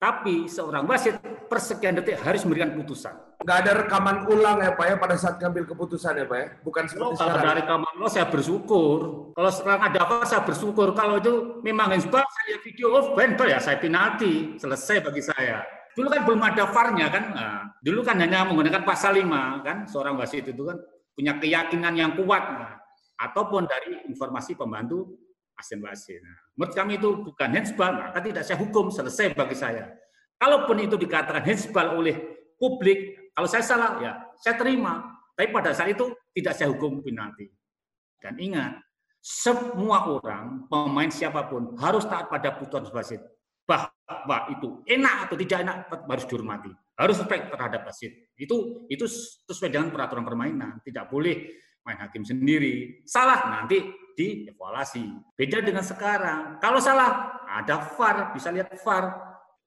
tapi 0.01 0.51
seorang 0.51 0.85
wasit 0.85 1.17
persekian 1.49 1.97
detik 1.97 2.21
harus 2.21 2.45
memberikan 2.45 2.77
putusan 2.77 3.15
Nggak 3.45 3.59
ada 3.61 3.73
rekaman 3.85 4.17
ulang 4.25 4.59
ya 4.65 4.73
Pak 4.73 4.87
ya 4.89 4.97
pada 4.97 5.17
saat 5.21 5.37
ngambil 5.37 5.65
keputusan 5.69 6.17
ya 6.17 6.25
Pak 6.25 6.39
ya? 6.41 6.47
Bukan 6.65 6.85
kalau 6.89 6.89
seperti 6.89 7.05
kalau 7.05 7.13
sekarang. 7.15 7.45
dari 7.45 7.61
rekaman 7.61 7.93
lo 8.01 8.07
saya 8.09 8.27
bersyukur 8.33 8.99
kalau 9.37 9.51
sekarang 9.53 9.83
ada 9.85 9.99
apa 10.01 10.17
saya 10.25 10.43
bersyukur 10.49 10.89
kalau 10.97 11.15
itu 11.21 11.33
memang 11.61 11.93
handsball 11.93 12.25
saya 12.25 12.57
video 12.65 12.89
off 12.97 13.13
handball 13.15 13.49
ya 13.49 13.61
saya 13.61 13.77
penalti 13.77 14.57
selesai 14.57 15.05
bagi 15.05 15.23
saya 15.23 15.61
dulu 15.95 16.09
kan 16.11 16.21
belum 16.27 16.41
ada 16.43 16.65
VAR-nya 16.73 17.07
kan 17.13 17.25
Nah, 17.31 17.61
dulu 17.85 18.01
kan 18.03 18.17
hanya 18.19 18.49
menggunakan 18.49 18.83
pasal 18.83 19.15
5 19.15 19.63
kan 19.63 19.77
seorang 19.87 20.19
wasit 20.19 20.49
itu 20.49 20.63
kan 20.65 20.81
punya 21.15 21.37
keyakinan 21.39 21.95
yang 21.95 22.17
kuat 22.19 22.43
Nah, 22.43 22.81
ataupun 23.21 23.69
dari 23.69 24.09
informasi 24.11 24.59
pembantu 24.59 25.21
asisten 25.55 25.81
wasit. 25.87 26.19
Nah, 26.19 26.35
menurut 26.59 26.75
kami 26.75 26.99
itu 26.99 27.11
bukan 27.23 27.49
handsball, 27.55 27.93
maka 27.95 28.19
tidak 28.19 28.43
saya 28.43 28.59
hukum, 28.59 28.91
selesai 28.91 29.39
bagi 29.39 29.55
saya. 29.55 29.87
Kalaupun 30.35 30.83
itu 30.83 30.99
dikatakan 30.99 31.47
handsball 31.47 31.95
oleh 31.95 32.19
publik, 32.59 33.14
kalau 33.35 33.49
saya 33.51 33.65
salah, 33.67 33.91
ya 33.99 34.13
saya 34.39 34.55
terima. 34.55 35.11
Tapi 35.35 35.51
pada 35.51 35.75
saat 35.75 35.91
itu 35.91 36.15
tidak 36.31 36.55
saya 36.55 36.71
hukum 36.71 37.03
penalti. 37.03 37.51
Dan 38.23 38.39
ingat, 38.39 38.79
semua 39.19 40.07
orang, 40.07 40.71
pemain 40.71 41.11
siapa 41.11 41.51
pun, 41.51 41.75
harus 41.83 42.07
taat 42.07 42.31
pada 42.31 42.55
putusan 42.55 42.87
wasit. 42.95 43.19
Bahwa 43.67 44.39
itu 44.55 44.87
enak 44.87 45.27
atau 45.27 45.37
tidak 45.37 45.59
enak, 45.67 45.77
harus 45.91 46.25
dihormati. 46.31 46.71
Harus 46.95 47.19
respect 47.19 47.51
terhadap 47.51 47.83
wasit. 47.91 48.31
Itu 48.39 48.87
itu 48.87 49.03
sesuai 49.51 49.75
dengan 49.75 49.91
peraturan 49.91 50.23
permainan. 50.23 50.79
Tidak 50.87 51.11
boleh 51.11 51.51
main 51.83 51.99
hakim 51.99 52.23
sendiri. 52.23 53.03
Salah 53.03 53.51
nanti 53.51 53.83
dievaluasi. 54.15 55.35
Beda 55.35 55.59
dengan 55.59 55.83
sekarang. 55.83 56.63
Kalau 56.63 56.79
salah, 56.79 57.43
ada 57.51 57.83
VAR, 57.99 58.31
bisa 58.31 58.55
lihat 58.55 58.71
VAR. 58.79 59.11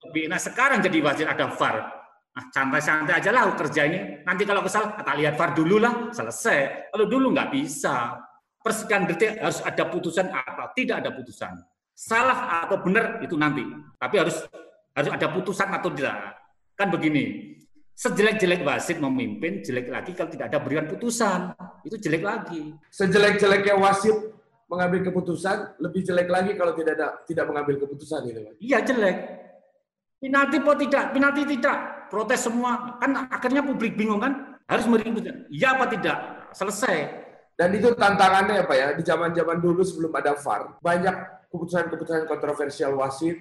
Lebih 0.08 0.32
enak 0.32 0.40
sekarang 0.40 0.80
jadi 0.80 0.98
wasit 1.04 1.28
ada 1.28 1.52
VAR. 1.52 2.07
Nah, 2.38 2.54
santai-santai 2.54 3.18
aja 3.18 3.34
lah 3.34 3.50
kerja 3.58 3.82
ini. 3.90 4.22
Nanti 4.22 4.46
kalau 4.46 4.62
kesal, 4.62 4.94
tak 4.94 5.18
lihat 5.18 5.34
VAR 5.34 5.58
dulu 5.58 5.82
lah, 5.82 6.14
selesai. 6.14 6.94
Kalau 6.94 7.10
dulu 7.10 7.34
nggak 7.34 7.50
bisa. 7.50 8.14
Persekian 8.62 9.10
detik 9.10 9.42
harus 9.42 9.58
ada 9.66 9.90
putusan 9.90 10.30
atau 10.30 10.70
tidak 10.78 11.02
ada 11.02 11.10
putusan. 11.18 11.58
Salah 11.98 12.62
atau 12.62 12.78
benar 12.78 13.26
itu 13.26 13.34
nanti. 13.34 13.66
Tapi 13.98 14.16
harus 14.22 14.38
harus 14.94 15.10
ada 15.10 15.34
putusan 15.34 15.66
atau 15.66 15.90
tidak. 15.90 16.14
Kan 16.78 16.94
begini, 16.94 17.58
sejelek-jelek 17.98 18.62
wasit 18.62 19.02
memimpin, 19.02 19.66
jelek 19.66 19.90
lagi 19.90 20.14
kalau 20.14 20.30
tidak 20.30 20.54
ada 20.54 20.62
berikan 20.62 20.86
putusan. 20.86 21.58
Itu 21.82 21.98
jelek 21.98 22.22
lagi. 22.22 22.70
Sejelek-jeleknya 22.94 23.82
wasit 23.82 24.14
mengambil 24.70 25.10
keputusan, 25.10 25.82
lebih 25.82 26.06
jelek 26.06 26.30
lagi 26.30 26.54
kalau 26.54 26.78
tidak 26.78 27.02
ada 27.02 27.08
tidak 27.26 27.50
mengambil 27.50 27.82
keputusan 27.82 28.30
gitu. 28.30 28.40
Iya, 28.62 28.86
jelek. 28.86 29.18
Penalti 30.18 30.58
po 30.66 30.74
tidak, 30.74 31.14
penalti 31.14 31.46
tidak, 31.46 32.10
protes 32.10 32.50
semua. 32.50 32.98
Kan 32.98 33.30
akhirnya 33.30 33.62
publik 33.62 33.94
bingung 33.94 34.18
kan? 34.18 34.58
Harus 34.66 34.90
memberi 34.90 35.14
keputusan. 35.14 35.38
Iya 35.54 35.78
apa 35.78 35.86
tidak? 35.94 36.18
Selesai. 36.58 36.98
Dan 37.58 37.74
itu 37.74 37.94
tantangannya 37.94 38.66
apa 38.66 38.74
ya? 38.74 38.88
Di 38.98 39.06
zaman-zaman 39.06 39.62
dulu 39.62 39.86
sebelum 39.86 40.14
ada 40.18 40.34
VAR, 40.38 40.82
banyak 40.82 41.16
keputusan-keputusan 41.54 42.26
kontroversial 42.30 42.98
wasit 42.98 43.38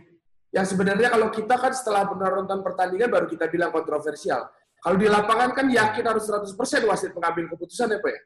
yang 0.55 0.65
sebenarnya 0.65 1.13
kalau 1.13 1.29
kita 1.29 1.59
kan 1.59 1.73
setelah 1.75 2.07
menonton 2.09 2.65
pertandingan 2.65 3.11
baru 3.13 3.27
kita 3.29 3.51
bilang 3.51 3.75
kontroversial. 3.75 4.47
Kalau 4.81 4.97
di 4.97 5.11
lapangan 5.11 5.51
kan 5.53 5.67
yakin 5.67 6.05
harus 6.07 6.25
100% 6.31 6.55
wasit 6.87 7.11
mengambil 7.13 7.51
keputusan 7.57 7.93
ya 7.93 7.99
Pak 7.99 8.13
ya? 8.13 8.21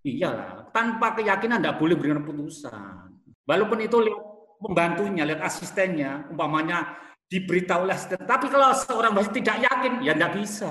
Iyalah, 0.00 0.72
tanpa 0.72 1.12
keyakinan 1.12 1.60
tidak 1.60 1.76
boleh 1.76 1.94
berikan 1.94 2.24
keputusan. 2.24 3.20
Walaupun 3.44 3.78
itu 3.84 3.96
lihat 4.00 4.20
pembantunya, 4.60 5.22
lihat 5.28 5.44
asistennya, 5.44 6.24
umpamanya 6.32 6.96
diberitahu 7.30 7.86
asisten. 7.86 8.18
Tapi 8.26 8.50
kalau 8.50 8.74
seorang 8.74 9.14
wasit 9.14 9.38
tidak 9.38 9.62
yakin, 9.62 10.02
ya 10.02 10.12
tidak 10.18 10.32
bisa. 10.42 10.70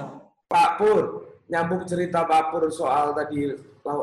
Pak 0.51 0.69
Pur, 0.75 1.03
nyambung 1.47 1.87
cerita 1.87 2.27
Pak 2.27 2.51
Pur 2.51 2.67
soal 2.67 3.15
tadi 3.15 3.55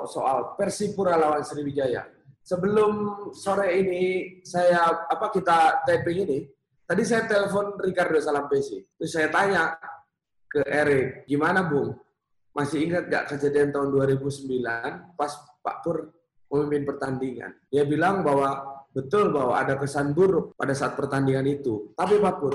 soal 0.08 0.56
Persipura 0.56 1.20
lawan 1.20 1.44
Sriwijaya. 1.44 2.08
Sebelum 2.46 2.92
sore 3.34 3.76
ini 3.76 4.04
saya 4.40 4.88
apa 5.04 5.28
kita 5.34 5.84
taping 5.84 6.24
ini, 6.24 6.38
tadi 6.88 7.02
saya 7.04 7.28
telepon 7.28 7.76
Ricardo 7.76 8.16
Salampesi. 8.22 8.80
Terus 8.96 9.10
saya 9.12 9.28
tanya 9.28 9.76
ke 10.46 10.62
Erik, 10.64 11.26
gimana 11.28 11.66
Bung? 11.66 11.92
Masih 12.56 12.88
ingat 12.88 13.12
gak 13.12 13.36
kejadian 13.36 13.68
tahun 13.68 13.92
2009 13.92 15.18
pas 15.18 15.32
Pak 15.60 15.76
Pur 15.84 16.08
memimpin 16.48 16.88
pertandingan? 16.88 17.52
Dia 17.68 17.84
bilang 17.84 18.24
bahwa 18.24 18.75
betul 18.96 19.28
bahwa 19.28 19.60
ada 19.60 19.76
kesan 19.76 20.16
buruk 20.16 20.56
pada 20.56 20.72
saat 20.72 20.96
pertandingan 20.96 21.44
itu. 21.44 21.92
Tapi 21.92 22.16
Pak 22.16 22.34
Pur, 22.40 22.54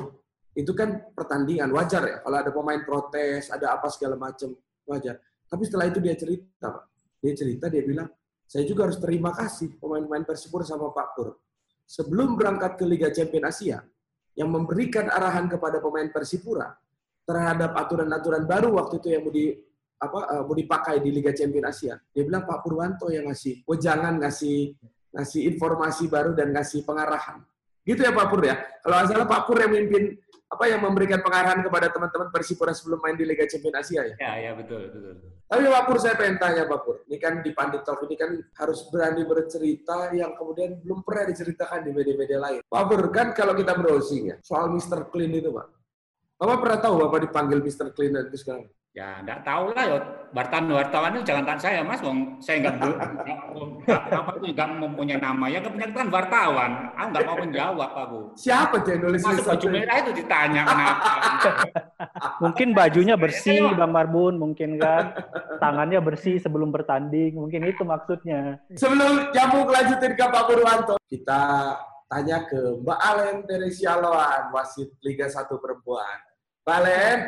itu 0.58 0.74
kan 0.74 1.14
pertandingan 1.14 1.70
wajar 1.70 2.02
ya. 2.02 2.18
Kalau 2.26 2.38
ada 2.42 2.50
pemain 2.50 2.82
protes, 2.82 3.54
ada 3.54 3.78
apa 3.78 3.86
segala 3.94 4.18
macam 4.18 4.50
wajar. 4.90 5.22
Tapi 5.46 5.64
setelah 5.70 5.86
itu 5.86 6.02
dia 6.02 6.18
cerita, 6.18 6.74
Pak 6.74 6.92
dia 7.22 7.34
cerita, 7.38 7.70
dia 7.70 7.86
bilang, 7.86 8.10
saya 8.50 8.66
juga 8.66 8.90
harus 8.90 8.98
terima 8.98 9.30
kasih 9.32 9.78
pemain-pemain 9.78 10.26
Persipura 10.26 10.66
sama 10.66 10.90
Pak 10.90 11.08
Pur. 11.14 11.38
Sebelum 11.86 12.34
berangkat 12.34 12.82
ke 12.82 12.84
Liga 12.90 13.14
Champion 13.14 13.46
Asia, 13.46 13.78
yang 14.34 14.50
memberikan 14.50 15.06
arahan 15.08 15.46
kepada 15.46 15.78
pemain 15.78 16.10
Persipura 16.10 16.74
terhadap 17.28 17.78
aturan-aturan 17.78 18.50
baru 18.50 18.74
waktu 18.74 18.98
itu 18.98 19.08
yang 19.14 19.22
mau 19.22 19.32
di 19.32 19.54
apa 20.02 20.20
uh, 20.34 20.44
mau 20.50 20.56
dipakai 20.58 20.98
di 20.98 21.14
Liga 21.14 21.30
Champion 21.30 21.70
Asia. 21.70 21.94
Dia 22.10 22.26
bilang 22.26 22.50
Pak 22.50 22.66
Purwanto 22.66 23.14
yang 23.14 23.30
ngasih, 23.30 23.62
oh 23.70 23.78
jangan 23.78 24.18
ngasih 24.18 24.74
ngasih 25.12 25.48
informasi 25.56 26.08
baru 26.08 26.32
dan 26.36 26.52
ngasih 26.56 26.84
pengarahan. 26.88 27.44
Gitu 27.84 28.02
ya 28.02 28.14
Pak 28.14 28.28
Pur 28.30 28.42
ya. 28.46 28.56
Kalau 28.84 28.94
nggak 29.00 29.08
salah 29.10 29.28
Pak 29.28 29.42
Pur 29.50 29.58
yang 29.60 29.72
memimpin 29.74 30.16
apa 30.52 30.68
yang 30.68 30.84
memberikan 30.84 31.24
pengarahan 31.24 31.64
kepada 31.64 31.88
teman-teman 31.96 32.28
Persipura 32.28 32.76
sebelum 32.76 33.00
main 33.00 33.16
di 33.16 33.24
Liga 33.24 33.48
Champions 33.48 33.88
Asia 33.88 34.04
ya? 34.04 34.16
Ya, 34.20 34.32
ya 34.36 34.52
betul, 34.52 34.92
betul. 34.92 35.16
Tapi 35.48 35.64
Pak 35.68 35.84
Pur 35.88 35.98
saya 36.00 36.16
pengen 36.20 36.38
tanya 36.40 36.64
Pak 36.68 36.80
Pur, 36.84 36.96
ini 37.08 37.18
kan 37.20 37.40
di 37.40 37.52
Pandit 37.56 37.84
Talk 37.88 38.04
ini 38.04 38.16
kan 38.20 38.36
harus 38.60 38.88
berani 38.92 39.24
bercerita 39.24 40.12
yang 40.12 40.36
kemudian 40.36 40.80
belum 40.84 41.04
pernah 41.08 41.28
diceritakan 41.32 41.88
di 41.88 41.92
media-media 41.96 42.40
lain. 42.40 42.60
Pak 42.68 42.84
Pur, 42.88 43.04
kan 43.12 43.32
kalau 43.32 43.56
kita 43.56 43.76
browsing 43.76 44.32
ya, 44.32 44.36
soal 44.44 44.72
Mr. 44.72 45.08
Clean 45.12 45.32
itu 45.32 45.52
Pak. 45.52 45.68
Bapak 46.42 46.58
pernah 46.58 46.80
tahu 46.82 46.96
Bapak 47.06 47.20
dipanggil 47.30 47.60
Mr. 47.62 47.94
Clean 47.94 48.18
itu 48.18 48.38
sekarang? 48.42 48.66
Ya, 48.92 49.24
enggak 49.24 49.48
tahu 49.48 49.72
lah 49.72 49.88
ya. 49.88 49.98
Wartawan 50.32 50.68
wartawan 50.72 51.12
itu 51.16 51.28
jangan 51.28 51.44
tanya 51.48 51.60
saya, 51.64 51.80
Mas. 51.80 52.04
Wong 52.04 52.40
saya 52.44 52.60
enggak 52.60 52.76
apa 53.88 54.32
itu 54.36 54.52
enggak 54.52 54.68
mempunyai 54.68 55.16
nama. 55.16 55.48
Ya 55.48 55.64
kebanyakan 55.64 55.96
kan 55.96 56.08
wartawan. 56.12 56.72
Aku 57.00 57.08
enggak 57.08 57.24
mau 57.24 57.38
menjawab 57.40 57.92
aku. 57.96 58.20
Siapa 58.36 58.84
yang 58.84 59.00
nulis 59.08 59.24
Masuk 59.24 59.48
baju 59.48 59.68
merah 59.72 59.96
itu 60.04 60.12
ditanya 60.12 60.62
kenapa. 60.68 61.12
mungkin 62.44 62.68
bajunya 62.76 63.16
bersih, 63.16 63.64
Bang 63.80 63.96
Marbun, 63.96 64.36
mungkin 64.36 64.76
kan. 64.76 65.16
Tangannya 65.64 66.04
bersih 66.04 66.36
sebelum 66.44 66.76
bertanding. 66.76 67.40
Mungkin 67.40 67.64
itu 67.72 67.88
maksudnya. 67.88 68.60
Sebelum 68.76 69.32
nyambung 69.32 69.72
lanjutin 69.72 70.20
ke 70.20 70.26
Pak 70.28 70.44
Purwanto, 70.52 70.96
kita 71.08 71.76
tanya 72.12 72.44
ke 72.44 72.60
Mbak 72.84 73.00
Alen 73.00 73.36
dari 73.48 73.72
Sialoan, 73.72 74.52
wasit 74.52 75.00
Liga 75.00 75.32
1 75.32 75.48
Perempuan. 75.48 76.20
Mbak 76.68 76.76
Alen. 76.76 77.20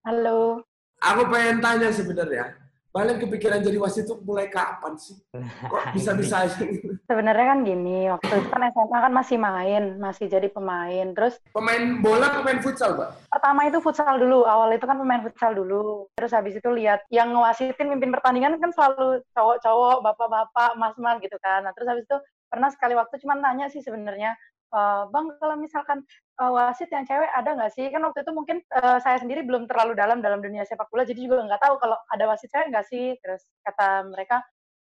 Halo. 0.00 0.69
Aku 1.00 1.32
pengen 1.32 1.64
tanya 1.64 1.88
sebenarnya, 1.88 2.60
balik 2.92 3.24
kepikiran 3.24 3.64
jadi 3.64 3.80
wasit 3.80 4.04
itu 4.04 4.20
mulai 4.20 4.52
kapan 4.52 5.00
sih? 5.00 5.16
Kok 5.64 5.96
bisa-bisa 5.96 6.44
aja 6.44 6.60
gitu? 6.60 6.92
Sebenarnya 7.08 7.56
kan 7.56 7.58
gini, 7.64 8.12
waktu 8.12 8.28
itu 8.36 8.48
kan 8.52 8.62
SMA 8.68 8.98
kan 9.00 9.12
masih 9.16 9.40
main, 9.40 9.96
masih 9.96 10.28
jadi 10.28 10.52
pemain. 10.52 11.16
Terus 11.16 11.40
Pemain 11.56 12.04
bola, 12.04 12.44
pemain 12.44 12.60
futsal, 12.60 13.00
Mbak? 13.00 13.32
pertama 13.32 13.60
itu 13.64 13.78
futsal 13.80 14.20
dulu, 14.20 14.44
awal 14.44 14.76
itu 14.76 14.84
kan 14.84 15.00
pemain 15.00 15.24
futsal 15.24 15.56
dulu. 15.56 16.12
Terus 16.20 16.36
habis 16.36 16.60
itu 16.60 16.68
lihat 16.68 17.00
yang 17.08 17.32
ngewasitin 17.32 17.88
mimpin 17.88 18.12
pertandingan 18.12 18.60
kan 18.60 18.68
selalu 18.76 19.24
cowok-cowok, 19.32 20.04
bapak-bapak, 20.04 20.76
mas-mas 20.76 21.16
gitu 21.24 21.40
kan. 21.40 21.64
Nah, 21.64 21.72
terus 21.72 21.88
habis 21.88 22.04
itu 22.04 22.16
pernah 22.52 22.68
sekali 22.68 22.92
waktu 22.92 23.16
cuma 23.24 23.40
tanya 23.40 23.72
sih 23.72 23.80
sebenarnya, 23.80 24.36
Uh, 24.70 25.10
bang 25.10 25.26
kalau 25.42 25.58
misalkan 25.58 25.98
uh, 26.38 26.54
wasit 26.54 26.86
yang 26.94 27.02
cewek 27.02 27.26
ada 27.34 27.58
nggak 27.58 27.74
sih? 27.74 27.90
Kan 27.90 28.06
waktu 28.06 28.22
itu 28.22 28.30
mungkin 28.30 28.62
uh, 28.78 29.02
saya 29.02 29.18
sendiri 29.18 29.42
belum 29.42 29.66
terlalu 29.66 29.98
dalam 29.98 30.22
dalam 30.22 30.38
dunia 30.38 30.62
sepak 30.62 30.86
bola 30.94 31.02
jadi 31.02 31.18
juga 31.26 31.42
nggak 31.42 31.58
tahu 31.58 31.74
kalau 31.82 31.98
ada 32.14 32.24
wasit 32.30 32.54
cewek 32.54 32.70
nggak 32.70 32.86
sih? 32.86 33.18
Terus 33.18 33.42
kata 33.66 34.06
mereka 34.06 34.38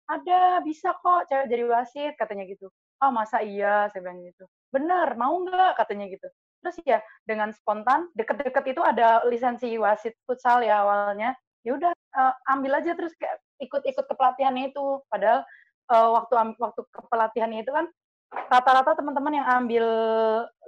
ada 0.10 0.62
bisa 0.62 0.94
kok 0.94 1.26
cewek 1.30 1.50
jadi 1.50 1.64
wasit 1.66 2.14
katanya 2.22 2.46
gitu. 2.46 2.70
Oh 3.02 3.10
masa 3.10 3.42
iya? 3.42 3.90
Saya 3.90 4.06
bilang 4.06 4.22
gitu. 4.22 4.46
Bener 4.70 5.18
mau 5.18 5.34
nggak? 5.42 5.82
katanya 5.82 6.06
gitu. 6.14 6.28
Terus 6.60 6.76
ya 6.86 7.00
dengan 7.26 7.50
spontan 7.50 8.14
deket-deket 8.14 8.78
itu 8.78 8.82
ada 8.86 9.26
lisensi 9.26 9.74
wasit 9.82 10.14
futsal 10.30 10.62
ya 10.62 10.86
awalnya. 10.86 11.34
Ya 11.66 11.74
udah 11.74 11.92
uh, 12.14 12.34
ambil 12.54 12.78
aja 12.78 12.94
terus 12.94 13.18
ikut-ikut 13.58 14.06
kepelatihannya 14.06 14.70
itu. 14.70 15.02
Padahal 15.10 15.42
uh, 15.90 16.10
waktu 16.14 16.34
waktu 16.62 16.82
kepelatihannya 16.94 17.66
itu 17.66 17.72
kan 17.74 17.90
rata-rata 18.30 18.94
teman-teman 18.94 19.42
yang 19.42 19.48
ambil 19.62 19.86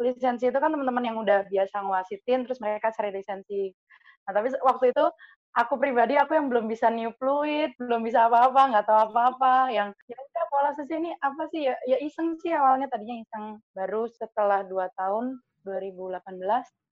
lisensi 0.02 0.50
itu 0.50 0.58
kan 0.58 0.74
teman-teman 0.74 1.06
yang 1.06 1.18
udah 1.22 1.46
biasa 1.46 1.82
ngewasitin 1.86 2.46
terus 2.46 2.58
mereka 2.58 2.90
cari 2.94 3.14
lisensi. 3.14 3.70
Nah, 4.26 4.32
tapi 4.34 4.54
waktu 4.62 4.94
itu 4.94 5.06
aku 5.58 5.74
pribadi 5.78 6.16
aku 6.16 6.38
yang 6.38 6.48
belum 6.48 6.66
bisa 6.66 6.88
new 6.90 7.12
fluid, 7.20 7.74
belum 7.78 8.02
bisa 8.06 8.30
apa-apa, 8.30 8.72
nggak 8.72 8.86
tahu 8.88 9.00
apa-apa, 9.12 9.56
yang 9.74 9.90
ya 10.08 10.18
udah 10.18 10.46
pola 10.48 10.72
ini 10.78 11.12
apa 11.20 11.44
sih 11.52 11.62
ya 11.68 11.76
ya 11.86 11.98
iseng 12.02 12.38
sih 12.40 12.54
awalnya 12.54 12.88
tadinya 12.90 13.18
iseng. 13.22 13.46
Baru 13.76 14.08
setelah 14.10 14.64
dua 14.66 14.90
tahun 14.96 15.38
2018 15.64 16.22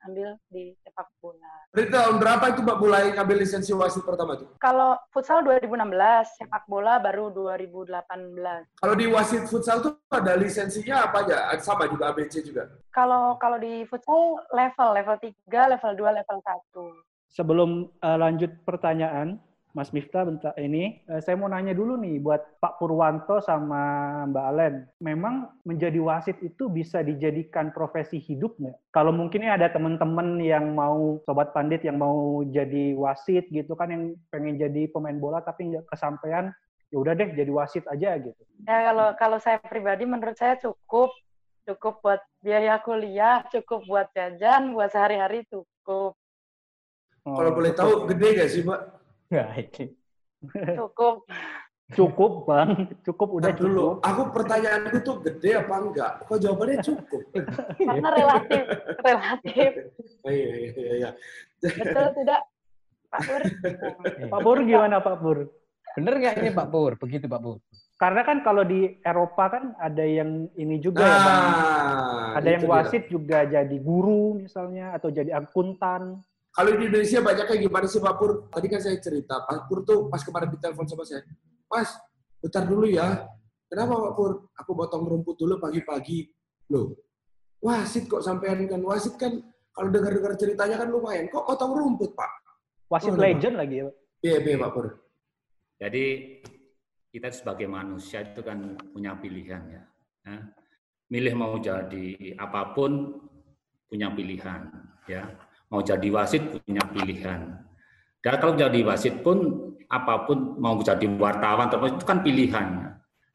ambil 0.07 0.39
di 0.47 0.71
sepak 0.79 1.11
bola. 1.19 1.67
Berarti 1.75 1.91
tahun 1.91 2.15
berapa 2.23 2.45
itu 2.55 2.59
Mbak 2.63 2.77
mulai 2.79 3.03
ngambil 3.11 3.37
lisensi 3.43 3.71
wasit 3.75 4.03
pertama 4.07 4.39
itu? 4.39 4.47
Kalau 4.63 4.95
futsal 5.11 5.43
2016, 5.43 6.39
sepak 6.39 6.63
bola 6.71 7.03
baru 7.03 7.31
2018. 7.35 8.79
Kalau 8.79 8.95
di 8.95 9.05
wasit 9.11 9.43
futsal 9.51 9.83
tuh 9.83 9.99
ada 10.07 10.39
lisensinya 10.39 11.11
apa 11.11 11.27
aja? 11.27 11.51
Sama 11.59 11.91
juga 11.91 12.15
ABC 12.15 12.39
juga? 12.47 12.71
Kalau 12.95 13.35
kalau 13.37 13.59
di 13.59 13.83
futsal 13.87 14.39
level, 14.55 14.89
level 14.95 15.17
3, 15.19 15.73
level 15.75 15.91
2, 15.99 16.19
level 16.23 16.37
1. 16.39 17.35
Sebelum 17.35 17.69
uh, 18.01 18.17
lanjut 18.17 18.49
pertanyaan, 18.65 19.37
Mas 19.77 19.93
Miftah 19.93 20.25
bentar 20.25 20.53
ini 20.57 21.05
eh, 21.05 21.21
saya 21.21 21.37
mau 21.37 21.45
nanya 21.45 21.77
dulu 21.77 21.93
nih 22.01 22.17
buat 22.17 22.57
Pak 22.57 22.81
Purwanto 22.81 23.37
sama 23.37 23.81
Mbak 24.25 24.45
Alen. 24.49 24.75
Memang 24.97 25.53
menjadi 25.61 26.01
wasit 26.01 26.41
itu 26.41 26.67
bisa 26.73 27.05
dijadikan 27.05 27.69
profesi 27.69 28.17
hidup 28.17 28.57
nggak? 28.57 28.77
Kalau 28.89 29.13
mungkin 29.13 29.45
ya 29.45 29.53
ada 29.61 29.69
teman-teman 29.69 30.41
yang 30.41 30.73
mau 30.73 31.21
sobat 31.29 31.53
pandit 31.53 31.85
yang 31.85 32.01
mau 32.01 32.41
jadi 32.49 32.97
wasit 32.97 33.45
gitu 33.53 33.77
kan 33.77 33.93
yang 33.93 34.03
pengen 34.33 34.57
jadi 34.57 34.89
pemain 34.89 35.17
bola 35.17 35.45
tapi 35.45 35.69
nggak 35.69 35.85
kesampaian 35.85 36.49
ya 36.89 36.97
udah 36.97 37.13
deh 37.13 37.29
jadi 37.37 37.51
wasit 37.53 37.85
aja 37.85 38.17
gitu. 38.17 38.41
Ya 38.65 38.89
kalau 38.89 39.07
kalau 39.21 39.37
saya 39.37 39.61
pribadi 39.61 40.09
menurut 40.09 40.33
saya 40.33 40.57
cukup 40.57 41.13
cukup 41.69 42.01
buat 42.01 42.21
biaya 42.41 42.81
kuliah, 42.81 43.45
cukup 43.53 43.85
buat 43.85 44.09
jajan, 44.17 44.73
buat 44.73 44.89
sehari-hari 44.89 45.45
cukup. 45.45 46.17
Oh, 47.29 47.35
Kalau 47.37 47.51
boleh 47.53 47.71
tahu 47.77 48.09
gede 48.09 48.27
gak 48.41 48.49
sih, 48.49 48.61
Mbak? 48.65 48.98
Nah, 49.29 49.53
ini. 49.61 49.85
Cukup. 50.77 51.29
cukup 51.89 52.45
bang, 52.45 52.85
cukup 53.01 53.29
udah 53.41 53.49
dulu, 53.57 53.97
cukup. 53.97 54.05
aku 54.05 54.21
pertanyaanku 54.29 55.01
tuh 55.01 55.25
gede 55.25 55.57
apa 55.57 55.73
enggak? 55.81 56.11
Kok 56.29 56.37
jawabannya 56.37 56.77
cukup? 56.85 57.21
Karena 57.81 58.09
relatif, 58.13 58.63
relatif. 59.01 59.71
Oh, 60.21 60.29
iya, 60.29 60.53
iya, 60.53 60.69
iya, 60.77 60.93
iya. 61.01 61.09
Betul 61.65 62.05
tidak? 62.13 62.41
Pak 63.09 63.21
Pur? 63.25 63.41
Pak 64.29 64.39
Pur 64.45 64.57
gimana 64.61 65.01
Pak 65.01 65.17
Pur? 65.17 65.37
Bener 65.97 66.13
nggak 66.21 66.35
ini 66.45 66.49
Pak 66.53 66.67
Pur? 66.69 66.91
Begitu 67.01 67.25
Pak 67.25 67.41
Pur. 67.41 67.57
Karena 67.97 68.21
kan 68.21 68.45
kalau 68.45 68.63
di 68.63 68.95
Eropa 69.01 69.43
kan 69.51 69.63
ada 69.81 70.05
yang 70.05 70.45
ini 70.55 70.77
juga 70.77 71.03
ya 71.03 71.17
bang. 71.19 71.41
Nah, 71.41 72.37
Ada 72.37 72.49
yang 72.53 72.63
dia. 72.63 72.71
wasit 72.71 73.03
juga 73.09 73.43
jadi 73.43 73.77
guru 73.81 74.39
misalnya 74.39 74.93
atau 74.93 75.09
jadi 75.09 75.35
akuntan. 75.35 76.21
Kalau 76.49 76.71
di 76.75 76.89
Indonesia 76.89 77.19
banyaknya 77.21 77.57
gimana 77.61 77.85
sih 77.85 78.01
Pak 78.01 78.15
Pur? 78.17 78.31
Tadi 78.49 78.67
kan 78.67 78.81
saya 78.81 78.97
cerita, 78.97 79.45
Pak 79.45 79.69
Pur 79.69 79.85
tuh 79.85 80.09
pas 80.09 80.19
kemarin 80.25 80.49
ditelepon 80.49 80.87
sama 80.89 81.05
saya, 81.05 81.21
Mas, 81.69 81.93
bentar 82.41 82.65
dulu 82.65 82.89
ya. 82.89 83.29
Kenapa 83.69 83.93
Pak 84.09 84.13
Pur? 84.17 84.49
Aku 84.57 84.71
potong 84.73 85.05
rumput 85.05 85.37
dulu 85.37 85.61
pagi-pagi. 85.61 86.25
Loh, 86.73 86.97
wasit 87.61 88.09
kok 88.09 88.25
sampean 88.25 88.65
kan? 88.65 88.81
Wasit 88.81 89.13
kan 89.15 89.37
kalau 89.69 89.89
dengar-dengar 89.93 90.33
ceritanya 90.35 90.81
kan 90.81 90.89
lumayan. 90.89 91.29
Kok 91.29 91.45
potong 91.45 91.77
rumput, 91.77 92.17
Pak? 92.17 92.31
Wasit 92.89 93.13
Oh, 93.13 93.21
legend 93.21 93.55
lagi 93.55 93.75
ya. 93.79 93.85
Pak. 93.85 93.95
Iya, 94.25 94.37
iya 94.41 94.57
Pak 94.57 94.71
Pur. 94.73 94.85
Jadi 95.79 96.05
kita 97.09 97.29
sebagai 97.31 97.69
manusia 97.69 98.25
itu 98.25 98.41
kan 98.41 98.75
punya 98.91 99.13
pilihan 99.15 99.63
ya. 99.69 99.83
Ya. 100.25 100.37
Milih 101.09 101.33
mau 101.37 101.57
jadi 101.57 102.37
apa 102.37 102.73
pun 102.73 103.17
punya 103.89 104.13
pilihan 104.13 104.69
ya. 105.09 105.25
Mau 105.69 105.81
jadi 105.85 106.07
wasit 106.09 106.43
punya 106.65 106.81
pilihan. 106.89 107.61
Dan 108.19 108.33
kalau 108.41 108.57
jadi 108.57 108.79
wasit 108.83 109.21
pun 109.21 109.69
apa 109.89 110.25
pun 110.25 110.57
mau 110.61 110.77
jadi 110.81 111.05
wartawan 111.07 111.69
apa, 111.69 111.93
itu 111.93 112.05
kan 112.05 112.19
pilihan. 112.21 112.67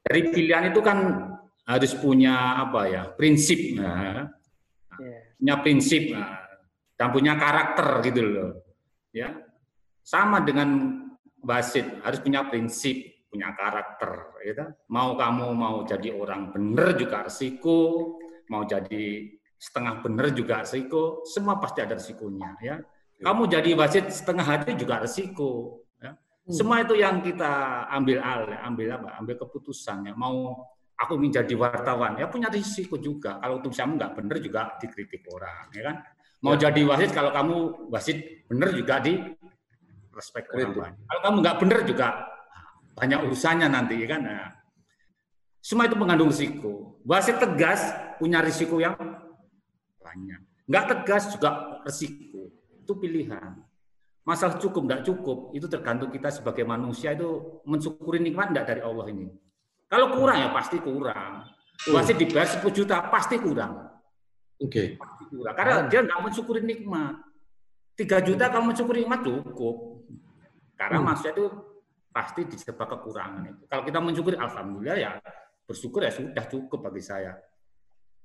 Dari 0.04 0.20
pilihan 0.30 0.70
itu 0.70 0.80
kan 0.84 0.98
harus 1.64 1.92
punya 1.96 2.60
apa 2.60 2.80
ya 2.86 3.02
prinsip, 3.16 3.80
ya. 3.80 4.28
Iya. 4.94 5.18
punya 5.40 5.54
prinsip 5.58 6.14
nah, 6.14 6.38
dan 6.94 7.08
punya 7.10 7.34
karakter 7.34 7.88
gitu 8.04 8.20
loh. 8.22 8.50
Ya, 9.14 9.30
sama 10.02 10.42
dengan 10.42 11.00
wasit 11.42 11.86
harus 12.04 12.20
punya 12.20 12.46
prinsip, 12.46 13.26
punya 13.30 13.54
karakter, 13.56 14.38
ya 14.44 14.52
kan? 14.54 14.68
Mau 14.90 15.16
kamu 15.18 15.46
mau 15.54 15.76
jadi 15.82 16.14
orang 16.14 16.52
bener 16.54 16.94
juga 16.98 17.26
resiko, 17.26 18.14
mau 18.52 18.62
jadi 18.68 19.34
setengah 19.64 20.04
bener 20.04 20.28
juga 20.36 20.60
resiko, 20.60 21.24
semua 21.24 21.56
pasti 21.56 21.80
ada 21.80 21.96
resikonya, 21.96 22.60
ya. 22.60 22.76
Kamu 23.24 23.48
jadi 23.48 23.72
wasit 23.72 24.12
setengah 24.12 24.44
hati 24.44 24.76
juga 24.76 25.00
resiko, 25.00 25.80
ya. 25.96 26.12
Semua 26.52 26.84
itu 26.84 26.92
yang 26.92 27.24
kita 27.24 27.88
ambil 27.88 28.20
alih, 28.20 28.60
ambil 28.60 28.88
apa? 29.00 29.08
Ambil 29.16 29.40
keputusan 29.40 30.04
ya. 30.04 30.12
Mau 30.12 30.52
aku 31.00 31.16
ingin 31.16 31.40
jadi 31.40 31.54
wartawan, 31.56 32.20
ya 32.20 32.28
punya 32.28 32.52
risiko 32.52 33.00
juga. 33.00 33.40
Kalau 33.40 33.64
tulisanmu 33.64 33.96
nggak 33.96 34.12
bener 34.20 34.36
juga 34.44 34.76
dikritik 34.76 35.24
orang, 35.32 35.72
ya 35.72 35.82
kan? 35.88 35.96
Mau 36.44 36.60
jadi 36.60 36.80
wasit, 36.84 37.16
kalau 37.16 37.32
kamu 37.32 37.56
wasit 37.88 38.44
bener 38.44 38.68
juga 38.76 39.00
di 39.00 39.16
respect 40.12 40.52
orang 40.52 40.76
banyak. 40.76 41.00
Kalau 41.08 41.20
kamu 41.24 41.36
nggak 41.40 41.56
bener 41.64 41.78
juga 41.88 42.08
banyak 42.92 43.18
urusannya 43.24 43.68
nanti, 43.72 43.96
ya 43.96 44.08
kan? 44.12 44.20
Nah, 44.28 44.52
semua 45.64 45.88
itu 45.88 45.96
mengandung 45.96 46.28
risiko. 46.28 47.00
Wasit 47.08 47.40
tegas 47.40 47.80
punya 48.20 48.44
risiko 48.44 48.76
yang 48.76 48.92
banyak. 50.14 50.40
Nggak 50.70 50.84
tegas 50.94 51.22
juga 51.34 51.82
risiko. 51.82 52.54
Itu 52.78 52.94
pilihan. 52.96 53.58
Masalah 54.24 54.56
cukup 54.56 54.88
nggak 54.88 55.02
cukup 55.04 55.52
itu 55.52 55.66
tergantung 55.68 56.08
kita 56.08 56.32
sebagai 56.32 56.64
manusia 56.64 57.12
itu 57.12 57.60
mensyukuri 57.68 58.22
nikmat 58.22 58.54
nggak 58.54 58.64
dari 58.64 58.80
Allah 58.80 59.10
ini. 59.10 59.28
Kalau 59.90 60.16
kurang 60.16 60.38
ya 60.40 60.48
pasti 60.54 60.80
kurang. 60.80 61.44
Wasit 61.90 62.16
dibayar 62.16 62.48
10 62.48 62.64
juta 62.72 62.96
pasti 63.12 63.36
kurang. 63.36 63.84
Oke. 64.62 64.96
Pasti 64.96 65.24
kurang. 65.28 65.52
Karena 65.52 65.84
dia 65.90 66.00
nggak 66.00 66.20
mensyukuri 66.24 66.64
nikmat. 66.64 67.20
3 67.98 68.24
juta 68.24 68.48
kamu 68.48 68.72
mensyukuri 68.72 69.04
nikmat 69.04 69.20
cukup. 69.26 69.76
Karena 70.74 70.98
Hmm. 71.02 71.06
manusia 71.12 71.30
itu 71.36 71.46
pasti 72.08 72.48
diserba 72.48 72.88
kekurangan 72.88 73.44
itu. 73.44 73.62
Kalau 73.68 73.82
kita 73.84 73.98
mensyukuri 74.00 74.36
alhamdulillah 74.40 74.96
ya 74.96 75.12
bersyukur 75.68 76.00
ya 76.00 76.10
sudah 76.14 76.44
cukup 76.48 76.80
bagi 76.88 77.02
saya. 77.04 77.36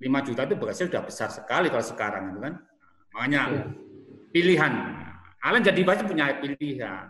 5 0.00 0.26
juta 0.26 0.48
itu 0.48 0.54
saya 0.72 0.86
sudah 0.88 1.02
besar 1.04 1.28
sekali 1.28 1.68
kalau 1.68 1.84
sekarang 1.84 2.32
itu 2.32 2.40
kan. 2.40 2.54
Makanya 3.12 3.42
pilihan. 4.32 4.72
Alan 5.44 5.60
jadi 5.60 5.80
pasti 5.84 6.04
punya 6.08 6.32
pilihan. 6.40 7.06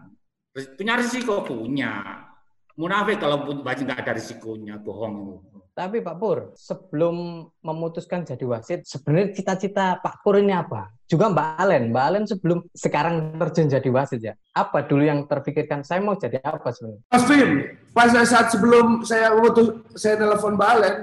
Punya 0.74 0.94
risiko 0.98 1.46
punya. 1.46 2.26
Munafik 2.74 3.22
kalau 3.22 3.46
pun 3.46 3.62
pasti 3.62 3.86
nggak 3.86 4.02
ada 4.02 4.12
risikonya, 4.16 4.80
bohong 4.80 5.14
itu. 5.22 5.34
Tapi 5.70 6.02
Pak 6.02 6.16
Pur, 6.18 6.52
sebelum 6.58 7.46
memutuskan 7.62 8.26
jadi 8.26 8.42
wasit, 8.44 8.80
sebenarnya 8.84 9.32
cita-cita 9.32 9.96
Pak 10.02 10.20
Pur 10.20 10.36
ini 10.36 10.52
apa? 10.52 10.90
Juga 11.06 11.30
Mbak 11.30 11.48
Alen, 11.56 11.82
Mbak 11.94 12.04
Alen 12.04 12.24
sebelum 12.26 12.58
sekarang 12.74 13.38
terjun 13.38 13.70
jadi 13.70 13.88
wasit 13.88 14.20
ya. 14.20 14.34
Apa 14.52 14.84
dulu 14.84 15.06
yang 15.06 15.24
terpikirkan 15.30 15.86
saya 15.86 16.02
mau 16.02 16.18
jadi 16.18 16.42
apa 16.42 16.74
sebenarnya? 16.74 17.04
Mas 17.06 17.24
Fim, 17.24 17.50
pas 17.94 18.10
saat 18.12 18.50
sebelum 18.50 19.06
saya 19.06 19.32
waktu 19.32 19.80
saya 19.94 20.18
telepon 20.20 20.58
Mbak 20.58 20.70
Alen, 20.74 20.94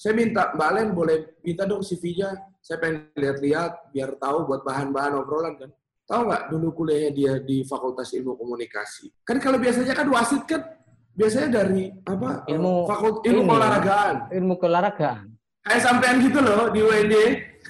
saya 0.00 0.16
minta 0.16 0.48
Mbak 0.56 0.68
Alen 0.72 0.88
boleh 0.96 1.36
minta 1.44 1.68
dong 1.68 1.84
CV-nya. 1.84 2.32
Saya 2.64 2.80
pengen 2.80 3.12
lihat-lihat 3.12 3.92
biar 3.92 4.16
tahu 4.16 4.48
buat 4.48 4.64
bahan-bahan 4.64 5.12
obrolan 5.20 5.60
kan. 5.60 5.68
Tahu 6.08 6.20
nggak 6.24 6.42
dulu 6.48 6.72
kuliahnya 6.72 7.10
dia 7.12 7.32
di 7.36 7.60
Fakultas 7.68 8.08
Ilmu 8.16 8.32
Komunikasi. 8.40 9.12
Kan 9.28 9.36
kalau 9.44 9.60
biasanya 9.60 9.92
kan 9.92 10.08
wasit 10.08 10.48
kan 10.48 10.64
biasanya 11.12 11.48
dari 11.52 11.92
apa? 12.08 12.48
Ilmu- 12.48 12.88
Fakult 12.88 13.28
ilmu 13.28 13.44
olahragaan. 13.44 14.16
Ilmu 14.32 14.54
keolahragaan. 14.56 15.36
Kayak 15.68 15.82
sampean 15.84 16.16
gitu 16.24 16.40
loh 16.40 16.72
di 16.72 16.80
UND. 16.80 17.14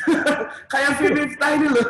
Kayak 0.72 1.02
Miftah 1.02 1.50
ini 1.58 1.66
loh. 1.66 1.88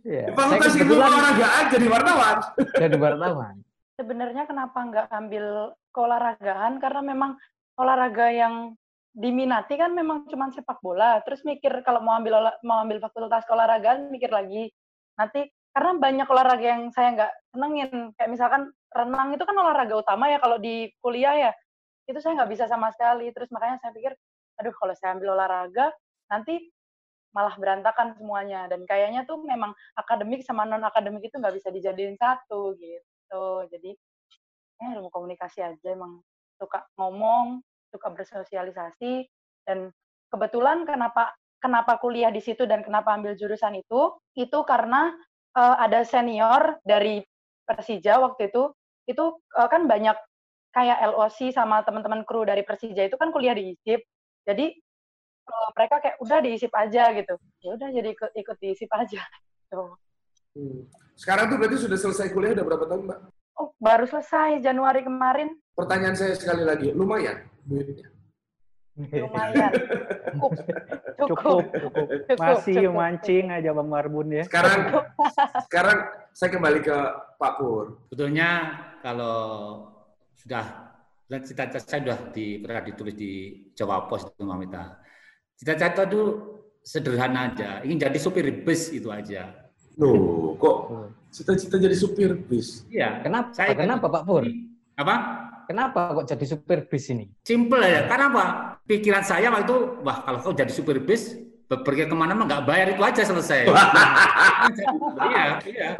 Ya, 0.00 0.32
Di 0.32 0.32
saya 0.32 0.48
Fakultas 0.48 0.74
Ilmu 0.80 0.94
Olahragaan 0.96 1.64
jadi 1.68 1.86
wartawan. 1.92 2.36
jadi 2.88 2.96
wartawan. 2.96 3.54
Sebenarnya 4.00 4.42
kenapa 4.48 4.78
nggak 4.80 5.06
ambil 5.12 5.76
keolahragaan? 5.92 6.80
Karena 6.80 7.00
memang 7.04 7.36
olahraga 7.76 8.32
yang 8.32 8.72
diminati 9.18 9.74
kan 9.74 9.90
memang 9.90 10.30
cuma 10.30 10.46
sepak 10.54 10.78
bola. 10.78 11.18
Terus 11.26 11.42
mikir 11.42 11.82
kalau 11.82 11.98
mau 11.98 12.14
ambil 12.14 12.54
mau 12.62 12.78
ambil 12.86 13.02
fakultas 13.02 13.42
keolahragaan 13.50 14.14
mikir 14.14 14.30
lagi. 14.30 14.70
Nanti 15.18 15.50
karena 15.74 15.98
banyak 15.98 16.28
olahraga 16.30 16.66
yang 16.78 16.94
saya 16.94 17.08
nggak 17.18 17.32
senengin. 17.50 17.90
Kayak 18.14 18.30
misalkan 18.30 18.62
renang 18.94 19.34
itu 19.34 19.42
kan 19.42 19.56
olahraga 19.58 19.94
utama 19.98 20.30
ya 20.30 20.38
kalau 20.38 20.62
di 20.62 20.86
kuliah 21.02 21.34
ya. 21.34 21.52
Itu 22.06 22.22
saya 22.22 22.38
nggak 22.38 22.50
bisa 22.54 22.64
sama 22.70 22.94
sekali. 22.94 23.34
Terus 23.34 23.50
makanya 23.50 23.82
saya 23.82 23.90
pikir, 23.90 24.14
aduh 24.62 24.74
kalau 24.78 24.94
saya 24.94 25.18
ambil 25.18 25.34
olahraga 25.34 25.90
nanti 26.30 26.70
malah 27.34 27.58
berantakan 27.58 28.14
semuanya. 28.14 28.70
Dan 28.70 28.86
kayaknya 28.86 29.26
tuh 29.26 29.42
memang 29.42 29.74
akademik 29.98 30.46
sama 30.46 30.62
non 30.62 30.86
akademik 30.86 31.26
itu 31.26 31.42
nggak 31.42 31.58
bisa 31.58 31.74
dijadiin 31.74 32.14
satu 32.14 32.78
gitu. 32.78 33.66
Jadi 33.66 33.98
eh 34.78 34.90
ilmu 34.94 35.10
komunikasi 35.10 35.58
aja 35.58 35.90
emang 35.90 36.22
suka 36.54 36.86
ngomong, 36.94 37.66
suka 37.92 38.08
bersosialisasi 38.12 39.26
dan 39.64 39.92
kebetulan 40.32 40.84
kenapa 40.84 41.32
kenapa 41.58 41.98
kuliah 41.98 42.30
di 42.30 42.40
situ 42.40 42.64
dan 42.64 42.84
kenapa 42.84 43.16
ambil 43.16 43.34
jurusan 43.34 43.78
itu 43.78 44.14
itu 44.38 44.58
karena 44.64 45.12
eh, 45.56 45.76
ada 45.82 46.04
senior 46.04 46.78
dari 46.84 47.24
Persija 47.64 48.20
waktu 48.22 48.52
itu 48.52 48.72
itu 49.08 49.24
eh, 49.58 49.68
kan 49.68 49.88
banyak 49.88 50.16
kayak 50.72 50.98
LOC 51.16 51.52
sama 51.52 51.82
teman-teman 51.82 52.22
kru 52.28 52.44
dari 52.44 52.62
Persija 52.62 53.08
itu 53.08 53.16
kan 53.16 53.32
kuliah 53.32 53.56
di 53.56 53.74
ISIP 53.74 54.00
jadi 54.44 54.66
eh, 55.48 55.68
mereka 55.76 56.00
kayak 56.04 56.16
udah 56.20 56.38
di 56.44 56.50
ISIP 56.56 56.72
aja 56.72 57.12
gitu 57.16 57.34
ya 57.64 57.70
udah 57.74 57.88
jadi 57.92 58.08
ikut 58.12 58.30
ikut 58.36 58.56
di 58.60 58.66
ISIP 58.76 58.90
aja 58.92 59.22
gitu. 59.68 59.96
Hmm. 60.58 60.88
Sekarang 61.18 61.50
tuh 61.50 61.56
berarti 61.58 61.76
sudah 61.82 61.98
selesai 61.98 62.30
kuliah 62.30 62.54
udah 62.54 62.66
berapa 62.66 62.84
tahun, 62.86 63.02
Mbak? 63.10 63.20
Oh 63.58 63.74
baru 63.82 64.06
selesai 64.06 64.62
Januari 64.62 65.02
kemarin 65.02 65.54
Pertanyaan 65.78 66.18
saya 66.18 66.34
sekali 66.34 66.66
lagi, 66.66 66.90
lumayan 66.90 67.46
duitnya. 67.62 68.10
lumayan 68.98 69.70
cukup 70.34 70.50
Cukup, 71.18 71.62
cukup 71.74 72.06
cukup. 72.06 72.38
Masih 72.38 72.86
cukup. 72.86 72.94
mancing 72.94 73.46
aja 73.50 73.70
Bang 73.74 73.90
Marbun 73.90 74.30
ya. 74.30 74.44
Sekarang 74.46 75.02
sekarang 75.66 75.98
saya 76.30 76.50
kembali 76.54 76.80
ke 76.82 76.96
Pak 77.38 77.52
Pur. 77.58 78.06
Sebetulnya 78.06 78.50
kalau 79.02 79.38
sudah 80.38 80.94
cita-cita 81.42 81.78
saya 81.82 82.00
sudah 82.06 82.18
di, 82.30 82.62
pernah 82.62 82.82
ditulis 82.86 83.14
di 83.18 83.32
Jawa 83.74 84.06
Pos 84.06 84.30
itu 84.30 84.42
Mamita. 84.46 85.02
Cita-cita 85.58 86.06
itu 86.06 86.22
sederhana 86.86 87.50
aja, 87.50 87.82
ingin 87.82 88.06
jadi 88.08 88.18
supir 88.22 88.46
bus 88.62 88.94
itu 88.94 89.10
aja. 89.10 89.67
Loh, 89.98 90.54
kok 90.54 90.76
cita-cita 91.34 91.74
jadi 91.74 91.96
supir 91.98 92.30
bis? 92.46 92.86
Iya. 92.86 93.18
Kenapa? 93.26 93.50
Saya 93.50 93.74
Kenapa 93.74 94.06
Pak 94.06 94.22
Pur? 94.22 94.46
Apa? 94.94 95.14
Kenapa 95.66 96.14
kok 96.16 96.26
jadi 96.30 96.44
supir 96.46 96.86
bis 96.86 97.10
ini? 97.10 97.26
Simple 97.42 97.82
aja. 97.82 98.06
Karena 98.06 98.26
apa? 98.30 98.44
Pikiran 98.86 99.20
saya 99.26 99.52
waktu 99.52 99.68
itu, 99.68 99.76
wah 100.06 100.24
kalau 100.24 100.38
kau 100.40 100.54
jadi 100.54 100.70
supir 100.70 101.02
bis, 101.02 101.36
pergi 101.68 102.08
ke 102.08 102.16
mana-mana 102.16 102.48
nggak 102.48 102.64
bayar 102.64 102.86
itu 102.96 103.02
aja 103.04 103.22
selesai. 103.26 103.68
iya, 105.28 105.60
iya. 105.68 105.90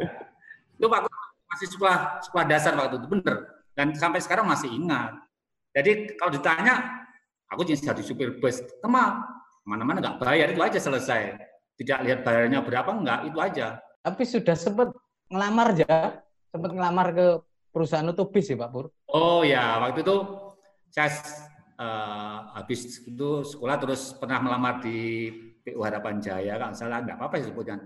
Itu 0.79 0.89
waktu 0.89 1.05
masih 1.51 1.67
sekolah 1.75 1.97
sekolah 2.25 2.45
dasar 2.49 2.73
waktu 2.73 2.97
itu 2.97 3.07
bener. 3.11 3.35
Dan 3.77 3.93
sampai 3.93 4.23
sekarang 4.23 4.49
masih 4.49 4.71
ingat. 4.73 5.13
Jadi 5.75 6.17
kalau 6.17 6.33
ditanya, 6.33 7.05
aku 7.51 7.61
jadi 7.61 8.01
supir 8.01 8.41
bus, 8.41 8.65
teman, 8.81 9.21
mana-mana 9.67 10.01
nggak 10.01 10.17
bayar 10.17 10.49
itu 10.49 10.61
aja 10.65 10.79
selesai. 10.81 11.37
Tidak 11.77 11.99
lihat 12.09 12.19
bayarnya 12.25 12.65
berapa 12.65 12.89
enggak, 12.89 13.29
itu 13.29 13.37
aja. 13.37 13.77
Tapi 13.99 14.23
sudah 14.23 14.55
sempat 14.55 14.95
ngelamar 15.27 15.75
ya, 15.75 16.23
sempat 16.49 16.71
ngelamar 16.71 17.07
ke 17.11 17.27
perusahaan 17.69 18.07
itu 18.07 18.23
bis 18.31 18.49
ya 18.49 18.57
Pak 18.57 18.69
Pur? 18.71 18.85
Oh 19.11 19.45
ya, 19.45 19.77
waktu 19.83 20.01
itu 20.01 20.15
saya 20.89 21.11
uh, 21.77 22.55
habis 22.57 23.03
itu 23.05 23.29
sekolah 23.45 23.77
terus 23.77 24.15
pernah 24.17 24.41
melamar 24.41 24.81
di 24.81 25.29
PU 25.61 25.83
Harapan 25.85 26.17
Jaya, 26.23 26.57
kan 26.57 26.73
salah 26.73 27.03
nggak 27.05 27.19
apa-apa 27.19 27.43
sebutnya. 27.43 27.77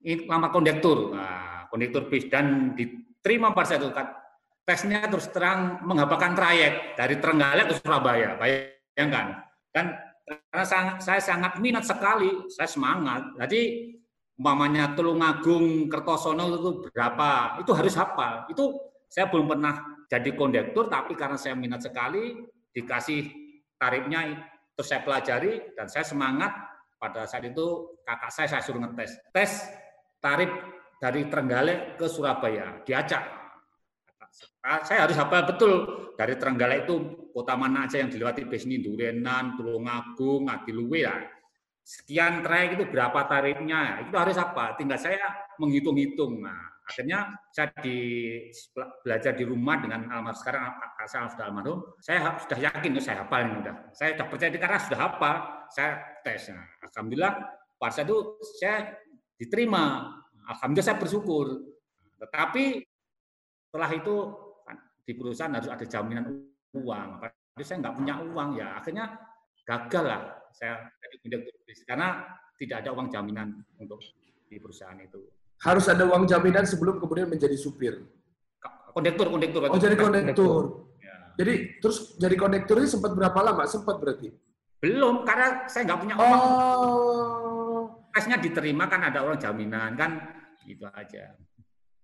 Ini 0.00 0.24
lama 0.24 0.48
kondektur, 0.48 1.12
nah, 1.12 1.68
kondektur 1.68 2.08
bis 2.08 2.24
dan 2.32 2.72
diterima 2.72 3.52
pada 3.52 3.76
saat 3.76 3.84
itu 3.84 3.92
kan 3.92 4.16
tesnya 4.64 5.04
terus 5.10 5.28
terang 5.28 5.84
menghapakan 5.84 6.32
trayek 6.32 6.96
dari 6.96 7.20
Trenggalek 7.20 7.68
ke 7.68 7.74
Surabaya, 7.76 8.40
bayangkan. 8.40 9.44
Dan 9.68 9.92
karena 10.24 10.96
saya 11.02 11.20
sangat 11.20 11.58
minat 11.60 11.84
sekali, 11.84 12.48
saya 12.48 12.70
semangat. 12.70 13.34
Jadi 13.36 13.92
umpamanya 14.40 14.96
Tulungagung, 14.96 15.92
Kertosono 15.92 16.48
itu 16.56 16.70
berapa, 16.88 17.60
itu 17.60 17.76
harus 17.76 17.92
hafal. 18.00 18.48
Itu 18.48 18.72
saya 19.04 19.28
belum 19.28 19.52
pernah 19.52 19.84
jadi 20.08 20.32
kondektur, 20.32 20.88
tapi 20.88 21.12
karena 21.12 21.36
saya 21.36 21.52
minat 21.52 21.84
sekali, 21.84 22.40
dikasih 22.72 23.28
tarifnya, 23.76 24.40
terus 24.72 24.88
saya 24.88 25.04
pelajari, 25.04 25.76
dan 25.76 25.92
saya 25.92 26.08
semangat. 26.08 26.56
Pada 27.00 27.24
saat 27.24 27.48
itu 27.48 27.96
kakak 28.04 28.28
saya 28.28 28.48
saya 28.48 28.62
suruh 28.64 28.80
ngetes. 28.80 29.16
Tes 29.32 29.68
tarif 30.20 30.52
dari 31.00 31.28
Trenggalek 31.28 31.96
ke 31.96 32.08
Surabaya, 32.08 32.80
diacak. 32.84 33.24
Saya 34.60 35.08
harus 35.08 35.16
hafal 35.16 35.48
betul 35.48 35.72
dari 36.16 36.36
Trenggalek 36.36 36.84
itu 36.84 37.28
kota 37.32 37.56
mana 37.56 37.88
aja 37.88 38.04
yang 38.04 38.12
dilewati 38.12 38.44
bis 38.44 38.68
ini, 38.68 38.84
Durenan, 38.84 39.56
Tulungagung, 39.56 40.48
Adiluwe 40.48 41.08
ya. 41.08 41.16
Sekian 41.90 42.46
trayek 42.46 42.78
itu 42.78 42.86
berapa 42.86 43.26
tarifnya, 43.26 44.06
itu 44.06 44.14
harus 44.14 44.38
apa? 44.38 44.78
Tinggal 44.78 44.94
saya 44.94 45.26
menghitung-hitung. 45.58 46.38
Nah, 46.38 46.70
akhirnya 46.86 47.34
saya 47.50 47.74
di 47.82 47.98
belajar 49.02 49.34
di 49.34 49.42
rumah 49.42 49.82
dengan 49.82 50.06
almarhum 50.06 50.38
sekarang 50.38 50.70
saya 51.10 51.26
sudah 51.34 51.50
almarhum. 51.50 51.82
Saya 51.98 52.38
sudah 52.38 52.58
yakin 52.62 52.94
saya 53.02 53.26
hafal 53.26 53.42
ini 53.42 53.66
udah 53.66 53.74
saya 53.90 54.14
sudah 54.14 54.26
percaya 54.30 54.54
karena 54.54 54.78
sudah 54.78 54.98
hafal 55.02 55.36
saya 55.74 55.90
tes. 56.22 56.54
Nah, 56.54 56.62
alhamdulillah 56.86 57.32
saat 57.90 58.06
itu 58.06 58.18
saya 58.62 58.76
diterima. 59.34 60.14
Alhamdulillah 60.46 60.86
saya 60.94 60.98
bersyukur. 61.02 61.58
Tetapi 62.22 62.86
setelah 63.66 63.90
itu 63.90 64.14
kan, 64.62 64.76
di 65.02 65.12
perusahaan 65.18 65.54
harus 65.58 65.70
ada 65.74 65.86
jaminan 65.90 66.38
uang. 66.70 67.08
Tapi 67.18 67.62
saya 67.66 67.82
nggak 67.82 67.96
punya 67.98 68.14
uang. 68.22 68.48
Ya 68.62 68.78
akhirnya 68.78 69.10
gagal 69.70 70.04
lah 70.10 70.22
saya 70.50 70.82
jadi 70.98 71.38
karena 71.86 72.26
tidak 72.58 72.82
ada 72.82 72.90
uang 72.90 73.06
jaminan 73.06 73.62
untuk 73.78 74.02
di 74.50 74.58
perusahaan 74.58 74.98
itu 74.98 75.30
harus 75.60 75.86
ada 75.92 76.08
uang 76.08 76.24
jaminan 76.24 76.64
sebelum 76.64 76.96
kemudian 76.96 77.28
menjadi 77.28 77.52
supir. 77.52 78.00
Kondektur, 78.90 79.30
kondektur. 79.30 79.60
Oh, 79.68 79.78
jadi 79.78 79.94
kondektur. 79.94 80.62
Ya. 80.98 81.14
Jadi 81.38 81.54
terus 81.78 82.16
jadi 82.16 82.34
kondektur 82.34 82.80
ini 82.80 82.88
sempat 82.90 83.12
berapa 83.14 83.38
lama? 83.38 83.62
Sempat 83.68 84.00
berarti? 84.00 84.32
Belum, 84.80 85.22
karena 85.28 85.68
saya 85.68 85.84
nggak 85.86 86.00
punya 86.00 86.14
uang. 86.16 86.40
Oh. 86.40 87.82
Tesnya 88.10 88.40
diterima 88.40 88.90
kan 88.90 89.06
ada 89.06 89.22
orang 89.22 89.38
jaminan 89.38 89.94
kan, 89.94 90.18
itu 90.66 90.82
aja. 90.90 91.36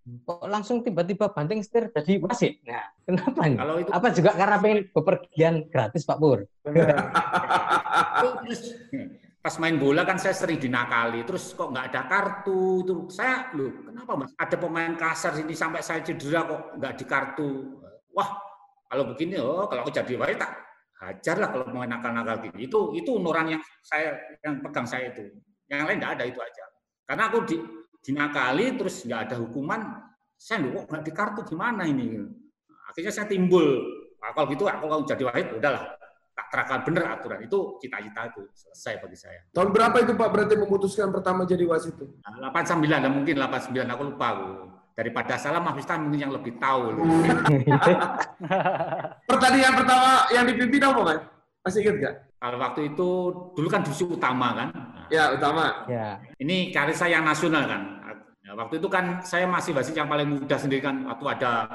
Kok 0.07 0.47
langsung 0.47 0.87
tiba-tiba 0.87 1.35
banting 1.35 1.67
setir 1.67 1.91
jadi 1.91 2.23
wasit? 2.23 2.63
Nah, 2.63 2.87
kenapa 3.07 3.41
nih? 3.51 3.59
Kalau 3.59 3.75
itu... 3.83 3.91
Apa 3.91 4.09
juga 4.15 4.31
karena 4.39 4.57
pengen 4.63 4.81
bepergian 4.95 5.55
gratis 5.67 6.07
Pak 6.07 6.19
Pur? 6.23 6.47
pas 9.47 9.63
main 9.63 9.79
bola 9.79 10.03
kan 10.03 10.19
saya 10.19 10.35
sering 10.35 10.59
dinakali, 10.59 11.23
terus 11.23 11.55
kok 11.55 11.71
nggak 11.71 11.95
ada 11.95 12.03
kartu, 12.11 12.83
itu 12.83 13.07
saya 13.07 13.47
loh 13.55 13.79
kenapa 13.87 14.19
mas? 14.19 14.35
Ada 14.35 14.59
pemain 14.59 14.91
kasar 14.99 15.39
sini 15.39 15.55
sampai 15.55 15.87
saya 15.87 16.03
cedera 16.03 16.43
kok 16.43 16.75
nggak 16.83 16.93
di 16.99 17.05
kartu. 17.07 17.51
Wah 18.11 18.35
kalau 18.91 19.07
begini 19.15 19.39
oh 19.39 19.71
kalau 19.71 19.87
aku 19.87 19.95
jadi 19.95 20.19
wasit 20.19 20.43
tak 20.43 20.51
hajar 20.99 21.37
lah 21.39 21.55
kalau 21.55 21.71
mau 21.71 21.87
nakal-nakal 21.87 22.43
gini. 22.43 22.67
Itu 22.67 22.91
itu 22.99 23.23
nurani 23.23 23.55
yang 23.55 23.63
saya 23.87 24.19
yang 24.43 24.59
pegang 24.67 24.83
saya 24.83 25.15
itu. 25.15 25.23
Yang 25.71 25.95
lain 25.95 25.99
nggak 26.03 26.13
ada 26.19 26.25
itu 26.27 26.41
aja. 26.43 26.65
Karena 27.07 27.23
aku 27.31 27.39
di, 27.47 27.57
dinakali 28.07 28.79
terus 28.79 29.03
nggak 29.03 29.21
ada 29.27 29.37
hukuman, 29.43 30.07
saya 30.39 30.63
kok 30.63 30.87
nggak 30.87 31.03
di 31.03 31.13
kartu 31.13 31.41
gimana 31.43 31.83
ini? 31.83 32.23
Akhirnya 32.87 33.11
saya 33.11 33.27
timbul. 33.27 33.67
Nah, 34.23 34.31
kalau 34.31 34.47
gitu 34.55 34.65
aku 34.71 34.87
kalau 34.87 35.03
jadi 35.03 35.23
wasit 35.27 35.51
udahlah 35.51 35.83
tak 36.37 36.47
terapkan 36.53 36.81
benar 36.85 37.17
aturan 37.17 37.41
itu 37.43 37.81
cita-cita 37.81 38.29
itu 38.29 38.41
selesai 38.55 38.95
bagi 39.03 39.17
saya. 39.19 39.41
Tahun 39.51 39.73
berapa 39.73 39.97
itu 40.05 40.13
Pak 40.15 40.29
berarti 40.31 40.55
memutuskan 40.55 41.09
pertama 41.11 41.43
jadi 41.49 41.67
wasit 41.67 41.99
itu? 41.99 42.07
Nah, 42.23 42.53
89 42.55 42.87
dan 42.87 43.11
mungkin 43.11 43.35
89 43.43 43.75
aku 43.91 44.03
lupa 44.07 44.27
aku. 44.39 44.51
Daripada 44.97 45.37
salah 45.37 45.61
Mas 45.61 45.77
Miftah 45.77 46.01
mungkin 46.01 46.21
yang 46.25 46.33
lebih 46.33 46.57
tahu. 46.57 46.97
Pertandingan 49.29 49.73
pertama 49.77 50.25
yang 50.33 50.49
dipimpin 50.49 50.81
apa 50.89 51.01
Mas? 51.05 51.21
Masih 51.69 51.85
ingat 51.85 51.97
nggak? 52.01 52.15
Kalau 52.37 52.59
waktu 52.63 52.81
itu 52.95 53.09
dulu 53.53 53.69
kan 53.69 53.85
divisi 53.85 54.05
utama 54.09 54.57
kan? 54.57 54.69
Ya 55.11 55.35
utama. 55.35 55.87
Ya. 55.87 56.19
Ini 56.39 56.71
karir 56.75 56.97
saya 56.97 57.19
yang 57.21 57.27
nasional 57.27 57.65
kan. 57.67 57.83
Ya, 58.47 58.55
waktu 58.55 58.79
itu 58.79 58.87
kan 58.87 59.19
saya 59.27 59.43
masih 59.51 59.75
wasit 59.75 59.99
yang 59.99 60.07
paling 60.07 60.31
muda 60.31 60.55
sendiri 60.55 60.79
kan. 60.79 61.03
Waktu 61.03 61.25
ada 61.39 61.67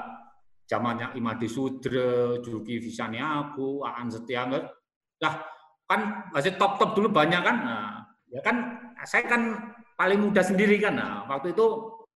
zamannya 0.72 1.12
Imadi 1.20 1.52
Sudre, 1.52 2.40
Julki 2.40 2.80
Visaniaku, 2.80 3.84
Aan 3.84 4.08
Setianger. 4.08 4.72
Lah, 5.20 5.44
kan 5.84 6.32
masih 6.32 6.56
top-top 6.56 6.96
dulu 6.96 7.12
banyak 7.12 7.44
kan. 7.44 7.58
Nah, 7.60 7.92
ya 8.32 8.40
kan 8.40 8.80
saya 9.04 9.28
kan 9.28 9.76
paling 10.00 10.24
muda 10.24 10.40
sendiri 10.40 10.80
kan. 10.80 10.96
Nah, 10.96 11.28
waktu 11.28 11.52
itu 11.52 11.68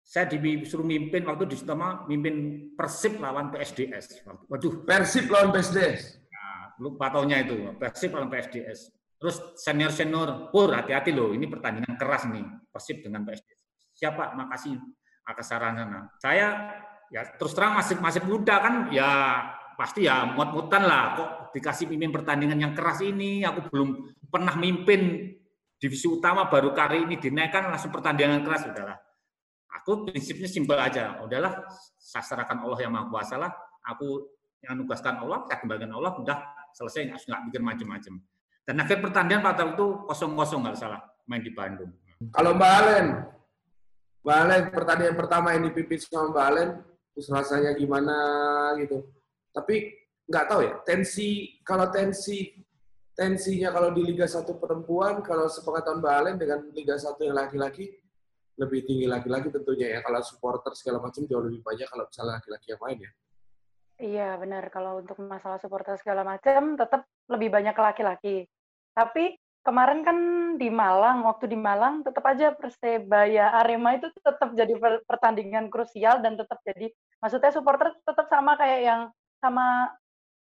saya 0.06 0.30
disuruh 0.30 0.86
mimpin 0.86 1.26
waktu 1.26 1.49
di 1.49 1.56
Sutama 1.58 2.06
mimpin 2.06 2.69
Persib 2.78 3.17
lawan 3.17 3.49
PSDS. 3.49 4.21
Waduh, 4.52 4.86
Persib 4.86 5.34
lawan 5.34 5.49
PSDS. 5.49 6.21
Nah, 6.30 6.78
lupa 6.78 7.10
tahunnya 7.10 7.38
itu, 7.41 7.56
Persib 7.82 8.13
lawan 8.13 8.30
PSDS. 8.30 9.03
Terus 9.24 9.56
senior-senior, 9.56 10.52
pur 10.52 10.68
hati-hati 10.76 11.16
loh, 11.16 11.32
ini 11.32 11.48
pertandingan 11.48 11.96
keras 11.96 12.28
nih, 12.28 12.44
Persib 12.68 13.08
dengan 13.08 13.24
PSDS. 13.24 13.96
Siapa? 13.96 14.36
Makasih 14.36 14.76
atas 15.24 15.48
sarannya. 15.48 15.84
Nah, 15.88 16.04
saya 16.20 16.76
ya 17.08 17.24
terus 17.40 17.56
terang 17.56 17.78
masih 17.78 18.02
masih 18.02 18.26
muda 18.26 18.58
kan 18.58 18.90
ya 18.90 19.38
pasti 19.78 20.10
ya 20.10 20.26
mut-mutan 20.26 20.82
lah 20.82 21.14
kok 21.14 21.30
dikasih 21.54 21.86
mimpin 21.86 22.10
pertandingan 22.10 22.58
yang 22.58 22.74
keras 22.74 23.06
ini 23.06 23.46
aku 23.46 23.70
belum 23.70 23.90
pernah 24.34 24.58
mimpin 24.58 25.30
divisi 25.78 26.10
utama 26.10 26.50
baru 26.50 26.74
kali 26.74 27.06
ini 27.06 27.22
dinaikkan 27.22 27.70
langsung 27.70 27.94
pertandingan 27.94 28.42
keras 28.42 28.66
udahlah 28.66 28.98
aku 29.78 30.10
prinsipnya 30.10 30.50
simpel 30.50 30.82
aja 30.82 31.22
udahlah 31.22 31.54
sasarakan 32.02 32.66
Allah 32.66 32.80
yang 32.82 32.92
maha 32.94 33.06
kuasa 33.14 33.38
lah 33.38 33.54
aku 33.86 34.26
yang 34.66 34.74
nugaskan 34.82 35.22
Allah 35.22 35.46
saya 35.46 35.62
kembalikan 35.62 35.94
Allah 35.94 36.18
udah 36.18 36.38
selesai 36.74 37.14
nggak 37.14 37.42
mikir 37.50 37.62
macam-macam 37.62 38.14
dan 38.63 38.76
akhir 38.80 39.04
pertandingan 39.04 39.43
pada 39.43 39.67
itu 39.67 39.88
kosong 40.08 40.34
kosong 40.36 40.63
nggak 40.63 40.78
salah 40.80 41.02
main 41.28 41.43
di 41.43 41.52
Bandung 41.52 41.91
kalau 42.32 42.56
Mbak 42.56 42.73
Alen 42.80 43.08
Mbak 44.23 44.38
Alen 44.39 44.62
pertandingan 44.71 45.15
pertama 45.19 45.52
yang 45.52 45.67
dipimpin 45.67 45.99
sama 45.99 46.32
Mbak 46.32 46.45
Alen 46.47 46.69
terus 47.13 47.28
rasanya 47.30 47.76
gimana 47.78 48.15
gitu. 48.82 49.06
Tapi 49.54 49.91
nggak 50.26 50.45
tahu 50.49 50.62
ya, 50.65 50.73
tensi 50.88 51.60
kalau 51.62 51.91
tensi 51.91 52.56
tensinya 53.13 53.69
kalau 53.69 53.93
di 53.93 54.02
Liga 54.02 54.26
1 54.26 54.47
perempuan, 54.58 55.21
kalau 55.21 55.45
sepengetahuan 55.45 56.02
Mbak 56.02 56.13
Alen 56.17 56.36
dengan 56.41 56.60
Liga 56.73 56.97
1 56.97 57.19
yang 57.21 57.38
laki-laki 57.38 57.93
lebih 58.58 58.86
tinggi 58.86 59.06
laki-laki 59.06 59.52
tentunya 59.54 59.97
ya. 59.97 59.99
Kalau 60.02 60.23
supporter 60.26 60.73
segala 60.73 61.04
macam 61.04 61.21
jauh 61.28 61.43
lebih 61.43 61.62
banyak 61.62 61.86
kalau 61.86 62.08
misalnya 62.10 62.41
laki-laki 62.41 62.67
yang 62.73 62.82
main 62.82 62.99
ya. 63.04 63.12
Iya 64.04 64.36
benar. 64.36 64.68
Kalau 64.68 65.00
untuk 65.00 65.16
masalah 65.24 65.58
supporter 65.63 65.96
segala 65.96 66.28
macam 66.28 66.76
tetap 66.76 67.08
lebih 67.32 67.48
banyak 67.48 67.72
laki-laki. 67.72 68.44
Tapi 68.92 69.39
kemarin 69.63 70.04
kan 70.04 70.18
di 70.60 70.68
Malang, 70.68 71.24
waktu 71.24 71.48
di 71.48 71.56
Malang 71.56 72.04
tetap 72.04 72.28
aja 72.28 72.52
Persebaya 72.52 73.56
Arema 73.63 73.96
itu 73.96 74.12
tetap 74.20 74.52
jadi 74.52 74.76
pertandingan 75.08 75.72
krusial 75.72 76.20
dan 76.20 76.36
tetap 76.36 76.60
jadi 76.68 76.92
Maksudnya 77.24 77.56
supporter 77.56 77.96
tetap 78.04 78.28
sama 78.28 78.60
kayak 78.60 78.84
yang 78.84 79.02
sama 79.39 79.88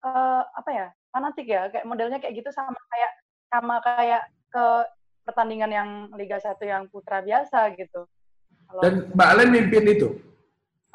uh, 0.00 0.42
apa 0.56 0.70
ya 0.72 0.86
fanatik 1.12 1.44
ya 1.44 1.68
kayak 1.68 1.84
modelnya 1.84 2.16
kayak 2.16 2.40
gitu 2.40 2.48
sama 2.48 2.80
kayak 2.88 3.12
sama 3.52 3.76
kayak 3.84 4.22
ke 4.48 4.64
pertandingan 5.28 5.68
yang 5.68 5.90
Liga 6.16 6.40
1 6.40 6.56
yang 6.64 6.88
putra 6.88 7.20
biasa 7.20 7.76
gitu. 7.76 8.08
Kalau 8.64 8.80
Dan 8.80 9.12
Mbak 9.12 9.28
Alen 9.36 9.50
mimpin 9.52 9.84
itu? 9.84 10.16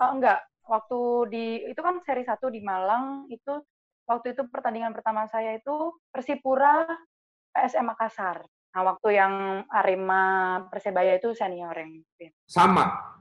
Oh 0.02 0.10
enggak, 0.18 0.42
waktu 0.68 1.00
di 1.32 1.46
itu 1.72 1.80
kan 1.80 2.04
seri 2.04 2.28
1 2.28 2.38
di 2.52 2.62
Malang 2.62 3.26
itu 3.32 3.64
waktu 4.08 4.36
itu 4.36 4.48
pertandingan 4.48 4.96
pertama 4.96 5.28
saya 5.28 5.56
itu 5.56 5.96
Persipura 6.12 6.88
PSM 7.56 7.88
Makassar. 7.88 8.46
Nah, 8.76 8.82
waktu 8.94 9.18
yang 9.18 9.34
Arema 9.74 10.62
Persebaya 10.70 11.18
itu 11.18 11.34
senior 11.34 11.74
yang. 11.74 12.04
Sama 12.46 13.18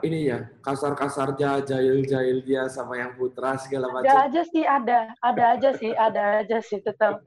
ini 0.00 0.32
ya 0.32 0.48
kasar-kasarnya 0.64 1.64
jahil-jahil 1.64 2.40
dia 2.44 2.68
sama 2.72 2.96
yang 2.96 3.16
putra 3.16 3.56
segala 3.60 3.92
macam. 3.92 4.08
Ada 4.08 4.28
aja 4.28 4.42
sih 4.48 4.64
ada, 4.64 4.98
ada 5.20 5.44
aja 5.56 5.70
sih, 5.76 5.92
ada 5.92 6.22
aja 6.44 6.58
sih 6.60 6.80
tetap. 6.80 7.20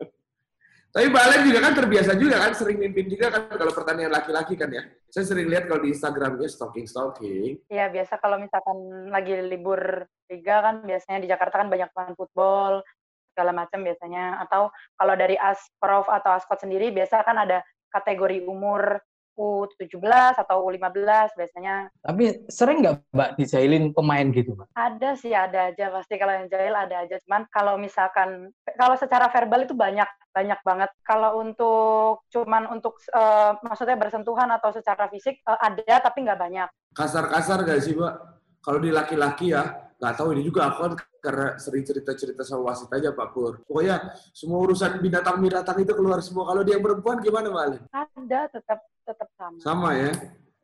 Tapi 0.92 1.08
Balen 1.08 1.48
juga 1.48 1.60
kan 1.64 1.72
terbiasa 1.72 2.20
juga 2.20 2.36
kan, 2.36 2.52
sering 2.52 2.76
mimpin 2.76 3.08
juga 3.08 3.32
kan 3.32 3.48
kalau 3.48 3.72
pertandingan 3.72 4.12
laki-laki 4.12 4.60
kan 4.60 4.68
ya. 4.68 4.84
Saya 5.08 5.24
sering 5.24 5.48
lihat 5.48 5.72
kalau 5.72 5.88
di 5.88 5.96
Instagramnya 5.96 6.52
stalking-stalking. 6.52 7.64
Iya, 7.72 7.88
biasa 7.88 8.20
kalau 8.20 8.36
misalkan 8.36 9.08
lagi 9.08 9.40
libur 9.40 10.04
liga 10.28 10.56
kan 10.60 10.84
biasanya 10.84 11.24
di 11.24 11.32
Jakarta 11.32 11.64
kan 11.64 11.72
banyak 11.72 11.88
main 11.96 12.16
football, 12.20 12.84
segala 13.32 13.56
macam 13.56 13.88
biasanya. 13.88 14.44
Atau 14.44 14.68
kalau 15.00 15.16
dari 15.16 15.40
Asprof 15.40 16.12
atau 16.12 16.36
Askot 16.36 16.60
sendiri 16.60 16.92
biasa 16.92 17.24
kan 17.24 17.40
ada 17.40 17.64
kategori 17.92 18.44
umur 18.44 19.00
U17 19.36 20.02
atau 20.38 20.68
U15 20.68 21.38
biasanya. 21.38 21.90
Tapi 22.04 22.46
sering 22.52 22.84
nggak 22.84 22.96
Mbak 23.12 23.30
dijailin 23.40 23.86
pemain 23.96 24.28
gitu 24.32 24.54
Mbak? 24.56 24.68
Ada 24.76 25.10
sih, 25.18 25.32
ada 25.32 25.72
aja. 25.72 25.92
Pasti 25.92 26.16
kalau 26.20 26.34
yang 26.36 26.48
jahil 26.52 26.76
ada 26.76 26.96
aja. 27.04 27.16
Cuman 27.24 27.48
kalau 27.52 27.76
misalkan, 27.80 28.52
kalau 28.76 28.96
secara 29.00 29.32
verbal 29.32 29.66
itu 29.66 29.76
banyak, 29.76 30.08
banyak 30.32 30.60
banget. 30.64 30.90
Kalau 31.04 31.40
untuk, 31.40 32.28
cuman 32.32 32.68
untuk, 32.72 33.00
uh, 33.12 33.56
maksudnya 33.64 34.00
bersentuhan 34.00 34.50
atau 34.52 34.72
secara 34.72 35.08
fisik, 35.12 35.40
uh, 35.48 35.60
ada 35.60 36.04
tapi 36.04 36.24
nggak 36.24 36.40
banyak. 36.40 36.70
Kasar-kasar 36.96 37.64
nggak 37.64 37.82
sih 37.82 37.96
Mbak? 37.96 38.16
Kalau 38.62 38.78
di 38.78 38.94
laki-laki 38.94 39.58
ya, 39.58 39.91
nggak 40.02 40.18
tahu 40.18 40.34
ini 40.34 40.42
juga 40.42 40.74
aku 40.74 40.78
kan 40.82 40.94
karena 41.22 41.48
sering 41.62 41.86
cerita-cerita 41.86 42.42
sama 42.42 42.74
wasit 42.74 42.90
aja 42.90 43.14
Pak 43.14 43.38
Pur. 43.38 43.62
Pokoknya 43.70 44.18
semua 44.34 44.66
urusan 44.66 44.98
binatang-binatang 44.98 45.78
itu 45.78 45.94
keluar 45.94 46.18
semua. 46.26 46.50
Kalau 46.50 46.66
dia 46.66 46.82
perempuan 46.82 47.22
gimana 47.22 47.54
Mbak? 47.54 47.94
Ada, 47.94 48.50
tetap 48.50 48.80
tetap 49.06 49.30
sama. 49.38 49.58
Sama 49.62 49.90
ya? 49.94 50.12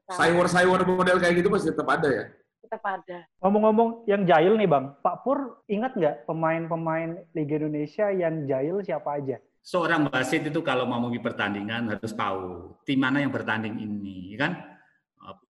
Cyber-cyber 0.09 0.81
model 0.89 1.21
kayak 1.21 1.35
gitu 1.37 1.53
pasti 1.53 1.69
tetap 1.69 1.85
ada 1.85 2.09
ya? 2.09 2.25
Tetap 2.65 2.81
ada. 2.81 3.17
Ngomong-ngomong 3.45 4.09
yang 4.09 4.25
jahil 4.25 4.57
nih 4.57 4.65
Bang, 4.65 4.97
Pak 5.05 5.21
Pur 5.21 5.61
ingat 5.69 5.93
nggak 5.93 6.25
pemain-pemain 6.25 7.21
Liga 7.37 7.61
Indonesia 7.61 8.09
yang 8.09 8.49
jahil 8.49 8.81
siapa 8.81 9.21
aja? 9.21 9.37
Seorang 9.61 10.09
wasit 10.09 10.49
itu 10.49 10.65
kalau 10.65 10.89
mau 10.89 10.97
mengikuti 10.97 11.29
pertandingan 11.29 11.93
harus 11.93 12.15
tahu 12.15 12.73
tim 12.87 12.97
mana 12.97 13.21
yang 13.21 13.29
bertanding 13.29 13.77
ini, 13.77 14.33
kan? 14.33 14.57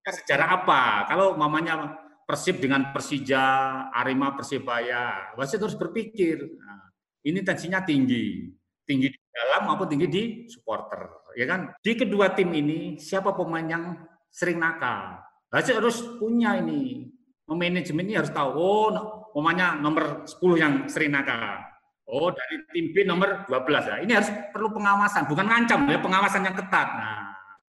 Secara 0.04 0.58
apa? 0.60 1.06
Kalau 1.06 1.38
mamanya 1.38 2.02
Persib 2.28 2.60
dengan 2.60 2.92
Persija, 2.92 3.46
Arema 3.88 4.36
Persibaya. 4.36 5.32
Wasit 5.40 5.64
harus 5.64 5.80
berpikir, 5.80 6.44
nah, 6.60 6.92
ini 7.24 7.40
tensinya 7.40 7.80
tinggi, 7.88 8.52
tinggi 8.84 9.08
di 9.08 9.20
dalam 9.32 9.72
maupun 9.72 9.88
tinggi 9.88 10.08
di 10.12 10.24
supporter, 10.52 11.32
ya 11.40 11.48
kan? 11.48 11.72
Di 11.80 11.96
kedua 11.96 12.36
tim 12.36 12.52
ini 12.52 13.00
siapa 13.00 13.32
pemain 13.32 13.64
yang 13.64 13.96
sering 14.28 14.60
nakal? 14.60 15.24
Wasit 15.48 15.80
harus 15.80 16.04
punya 16.20 16.60
ini, 16.60 17.08
manajemen 17.48 18.04
ini 18.04 18.20
harus 18.20 18.36
tahu, 18.36 18.52
oh 18.60 18.92
pemainnya 19.38 19.78
nomor 19.78 20.26
10 20.28 20.58
yang 20.60 20.74
sering 20.92 21.16
nakal. 21.16 21.62
Oh, 22.08 22.32
dari 22.32 22.64
tim 22.72 22.96
B 22.96 23.04
nomor 23.04 23.44
12 23.52 23.84
ya. 23.84 23.96
Ini 24.00 24.12
harus 24.16 24.32
perlu 24.56 24.72
pengawasan, 24.72 25.28
bukan 25.28 25.44
ngancam 25.44 25.86
ya, 25.92 26.00
pengawasan 26.00 26.48
yang 26.48 26.56
ketat. 26.56 26.88
Nah, 26.88 27.27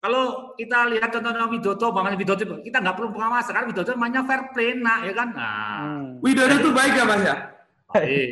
kalau 0.05 0.53
kita 0.53 0.85
lihat 0.93 1.09
contohnya 1.09 1.49
Widodo, 1.49 1.89
Bang 1.89 2.13
Widodo, 2.13 2.61
kita 2.61 2.77
nggak 2.77 2.93
perlu 2.93 3.09
pengawasan 3.09 3.57
karena 3.57 3.67
Widodo 3.73 3.89
mainnya 3.97 4.21
fair 4.21 4.53
play, 4.53 4.77
nak, 4.77 5.01
ya 5.01 5.13
kan? 5.17 5.33
Nah, 5.33 5.81
hmm. 5.81 6.21
Widodo 6.21 6.53
itu 6.61 6.69
baik 6.69 6.93
ya, 6.93 7.03
Mas 7.09 7.21
ya? 7.25 7.35
Baik. 7.89 8.29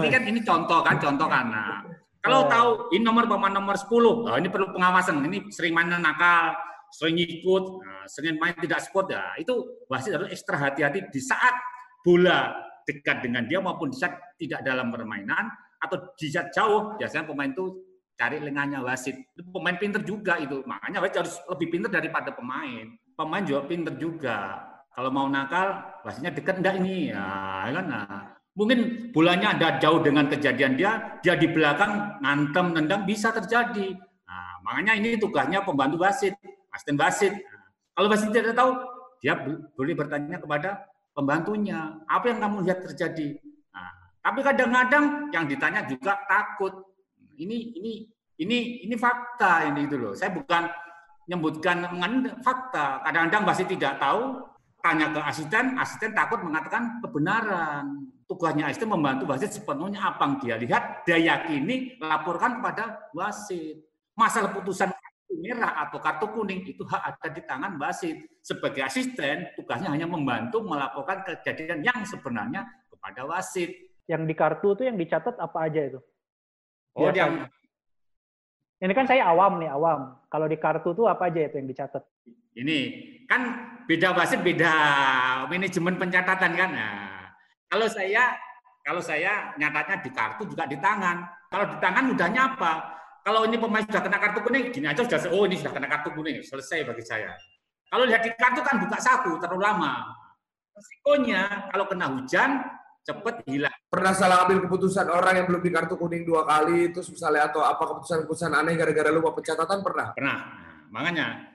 Ini 0.00 0.06
kan 0.08 0.22
ini 0.24 0.40
contoh 0.40 0.80
kan, 0.80 0.96
contoh 0.96 1.28
kan. 1.28 1.44
Nah, 1.52 1.84
kalau 2.24 2.48
tahu 2.48 2.68
ini 2.96 3.04
nomor 3.04 3.28
pemain 3.28 3.52
nomor 3.52 3.76
10, 3.76 3.92
oh, 3.92 4.36
ini 4.40 4.48
perlu 4.48 4.72
pengawasan. 4.72 5.20
Ini 5.20 5.52
sering 5.52 5.76
main 5.76 5.92
nakal, 5.92 6.56
sering 6.88 7.20
ikut, 7.20 7.64
nah, 7.84 8.08
sering 8.08 8.40
main 8.40 8.56
tidak 8.56 8.80
sport 8.80 9.12
ya. 9.12 9.36
Itu 9.36 9.84
wasit 9.92 10.16
harus 10.16 10.32
ekstra 10.32 10.56
hati-hati 10.56 11.04
di 11.12 11.20
saat 11.20 11.52
bola 12.00 12.48
dekat 12.88 13.28
dengan 13.28 13.44
dia 13.44 13.60
maupun 13.60 13.92
di 13.92 14.00
saat 14.00 14.40
tidak 14.40 14.64
dalam 14.64 14.88
permainan 14.88 15.52
atau 15.84 16.16
di 16.16 16.32
saat 16.32 16.48
jauh. 16.48 16.96
Biasanya 16.96 17.28
pemain 17.28 17.52
itu 17.52 17.89
cari 18.20 18.36
lengannya 18.36 18.84
wasit. 18.84 19.16
Itu 19.32 19.48
pemain 19.48 19.80
pinter 19.80 20.04
juga 20.04 20.36
itu. 20.36 20.60
Makanya 20.68 21.00
wasit 21.00 21.16
harus 21.24 21.34
lebih 21.48 21.72
pinter 21.72 21.88
daripada 21.88 22.28
pemain. 22.36 22.84
Pemain 23.16 23.40
juga 23.40 23.64
pinter 23.64 23.96
juga. 23.96 24.60
Kalau 24.92 25.08
mau 25.08 25.24
nakal, 25.24 25.80
wasitnya 26.04 26.28
dekat 26.28 26.60
enggak 26.60 26.76
ini? 26.84 27.16
Ya, 27.16 27.72
kan? 27.72 27.86
Nah, 27.88 28.36
mungkin 28.52 29.08
bolanya 29.16 29.56
ada 29.56 29.80
jauh 29.80 30.04
dengan 30.04 30.28
kejadian 30.28 30.76
dia, 30.76 31.16
dia 31.24 31.32
di 31.40 31.48
belakang 31.48 32.20
ngantem, 32.20 32.76
nendang 32.76 33.08
bisa 33.08 33.32
terjadi. 33.32 33.96
Nah, 34.28 34.60
makanya 34.60 35.00
ini 35.00 35.16
tugasnya 35.16 35.64
pembantu 35.64 36.04
wasit, 36.04 36.36
asisten 36.76 37.00
wasit. 37.00 37.32
Nah, 37.32 37.64
kalau 37.96 38.12
wasit 38.12 38.28
tidak 38.28 38.52
tahu, 38.52 38.76
dia 39.24 39.32
boleh 39.72 39.94
bertanya 39.96 40.36
kepada 40.36 40.84
pembantunya, 41.16 41.96
apa 42.04 42.24
yang 42.28 42.38
kamu 42.44 42.56
lihat 42.68 42.84
terjadi? 42.84 43.40
Nah, 43.72 43.88
tapi 44.20 44.40
kadang-kadang 44.44 45.32
yang 45.32 45.44
ditanya 45.48 45.86
juga 45.88 46.18
takut 46.28 46.89
ini 47.40 47.56
ini 47.80 47.92
ini 48.40 48.58
ini 48.84 48.94
fakta 48.96 49.68
ini 49.72 49.88
itu 49.88 49.96
loh. 49.96 50.12
Saya 50.12 50.32
bukan 50.36 50.68
menyebutkan 51.28 51.86
fakta. 52.42 53.04
Kadang-kadang 53.06 53.44
masih 53.46 53.64
tidak 53.70 54.02
tahu, 54.02 54.42
tanya 54.82 55.12
ke 55.14 55.20
asisten, 55.22 55.78
asisten 55.78 56.10
takut 56.10 56.42
mengatakan 56.42 56.98
kebenaran. 56.98 58.10
Tugasnya 58.26 58.70
asisten 58.70 58.90
membantu 58.90 59.26
wasit 59.30 59.50
sepenuhnya 59.54 60.14
apa 60.14 60.22
yang 60.22 60.34
dia 60.38 60.56
lihat, 60.58 60.84
dia 61.02 61.18
yakini, 61.18 61.98
laporkan 61.98 62.58
kepada 62.58 63.10
wasit. 63.14 63.78
Masalah 64.14 64.54
putusan 64.54 64.90
kartu 64.90 65.34
merah 65.38 65.86
atau 65.86 65.98
kartu 65.98 66.26
kuning 66.30 66.62
itu 66.62 66.82
hak 66.86 67.02
ada 67.14 67.26
di 67.30 67.42
tangan 67.42 67.74
wasit. 67.78 68.16
Sebagai 68.42 68.86
asisten, 68.86 69.50
tugasnya 69.58 69.90
hanya 69.90 70.06
membantu 70.06 70.62
melaporkan 70.62 71.26
kejadian 71.26 71.82
yang 71.82 72.02
sebenarnya 72.06 72.66
kepada 72.90 73.26
wasit. 73.26 73.70
Yang 74.06 74.22
di 74.26 74.34
kartu 74.34 74.78
itu 74.78 74.82
yang 74.86 74.98
dicatat 74.98 75.38
apa 75.38 75.58
aja 75.66 75.80
itu? 75.94 76.00
Oh, 76.98 77.10
yang 77.14 77.46
ini 78.80 78.92
kan 78.96 79.04
saya 79.04 79.28
awam 79.28 79.60
nih, 79.60 79.68
awam. 79.68 80.16
Kalau 80.32 80.48
di 80.48 80.56
kartu 80.56 80.96
tuh 80.96 81.04
apa 81.04 81.28
aja 81.28 81.44
itu 81.44 81.60
yang 81.60 81.68
dicatat? 81.68 82.00
Ini 82.56 82.78
kan 83.28 83.40
beda 83.84 84.16
wasit, 84.16 84.40
beda 84.40 84.72
manajemen 85.52 86.00
pencatatan 86.00 86.52
kan. 86.56 86.70
Nah, 86.72 87.28
kalau 87.68 87.86
saya 87.86 88.34
kalau 88.80 89.04
saya 89.04 89.52
nyatatnya 89.60 90.00
di 90.00 90.10
kartu 90.10 90.48
juga 90.48 90.64
di 90.64 90.80
tangan. 90.80 91.28
Kalau 91.52 91.66
di 91.68 91.76
tangan 91.76 92.04
mudahnya 92.08 92.42
apa? 92.56 92.72
Kalau 93.20 93.44
ini 93.44 93.60
pemain 93.60 93.84
sudah 93.84 94.00
kena 94.00 94.16
kartu 94.16 94.40
kuning, 94.40 94.72
gini 94.72 94.86
aja 94.88 95.04
sudah 95.04 95.20
oh 95.28 95.44
ini 95.44 95.60
sudah 95.60 95.76
kena 95.76 95.88
kartu 95.92 96.08
kuning, 96.16 96.40
selesai 96.40 96.88
bagi 96.88 97.04
saya. 97.04 97.36
Kalau 97.92 98.08
lihat 98.08 98.24
di 98.24 98.32
kartu 98.32 98.64
kan 98.64 98.80
buka 98.80 98.96
saku 98.96 99.36
terlalu 99.36 99.60
lama. 99.60 100.08
Resikonya 100.72 101.68
kalau 101.68 101.84
kena 101.84 102.06
hujan 102.16 102.64
cepet 103.04 103.34
hilang. 103.48 103.74
Pernah 103.88 104.12
salah 104.14 104.46
ambil 104.46 104.64
keputusan 104.64 105.06
orang 105.10 105.42
yang 105.42 105.46
belum 105.50 105.62
di 105.64 105.70
kartu 105.72 105.94
kuning 105.98 106.22
dua 106.22 106.46
kali, 106.46 106.94
terus 106.94 107.10
misalnya 107.10 107.50
atau 107.50 107.64
apa 107.66 107.82
keputusan-keputusan 107.82 108.52
aneh 108.54 108.78
gara-gara 108.78 109.10
lupa 109.10 109.34
pencatatan 109.34 109.78
pernah? 109.82 110.08
Pernah. 110.14 110.38
Nah, 110.38 110.86
makanya 110.94 111.49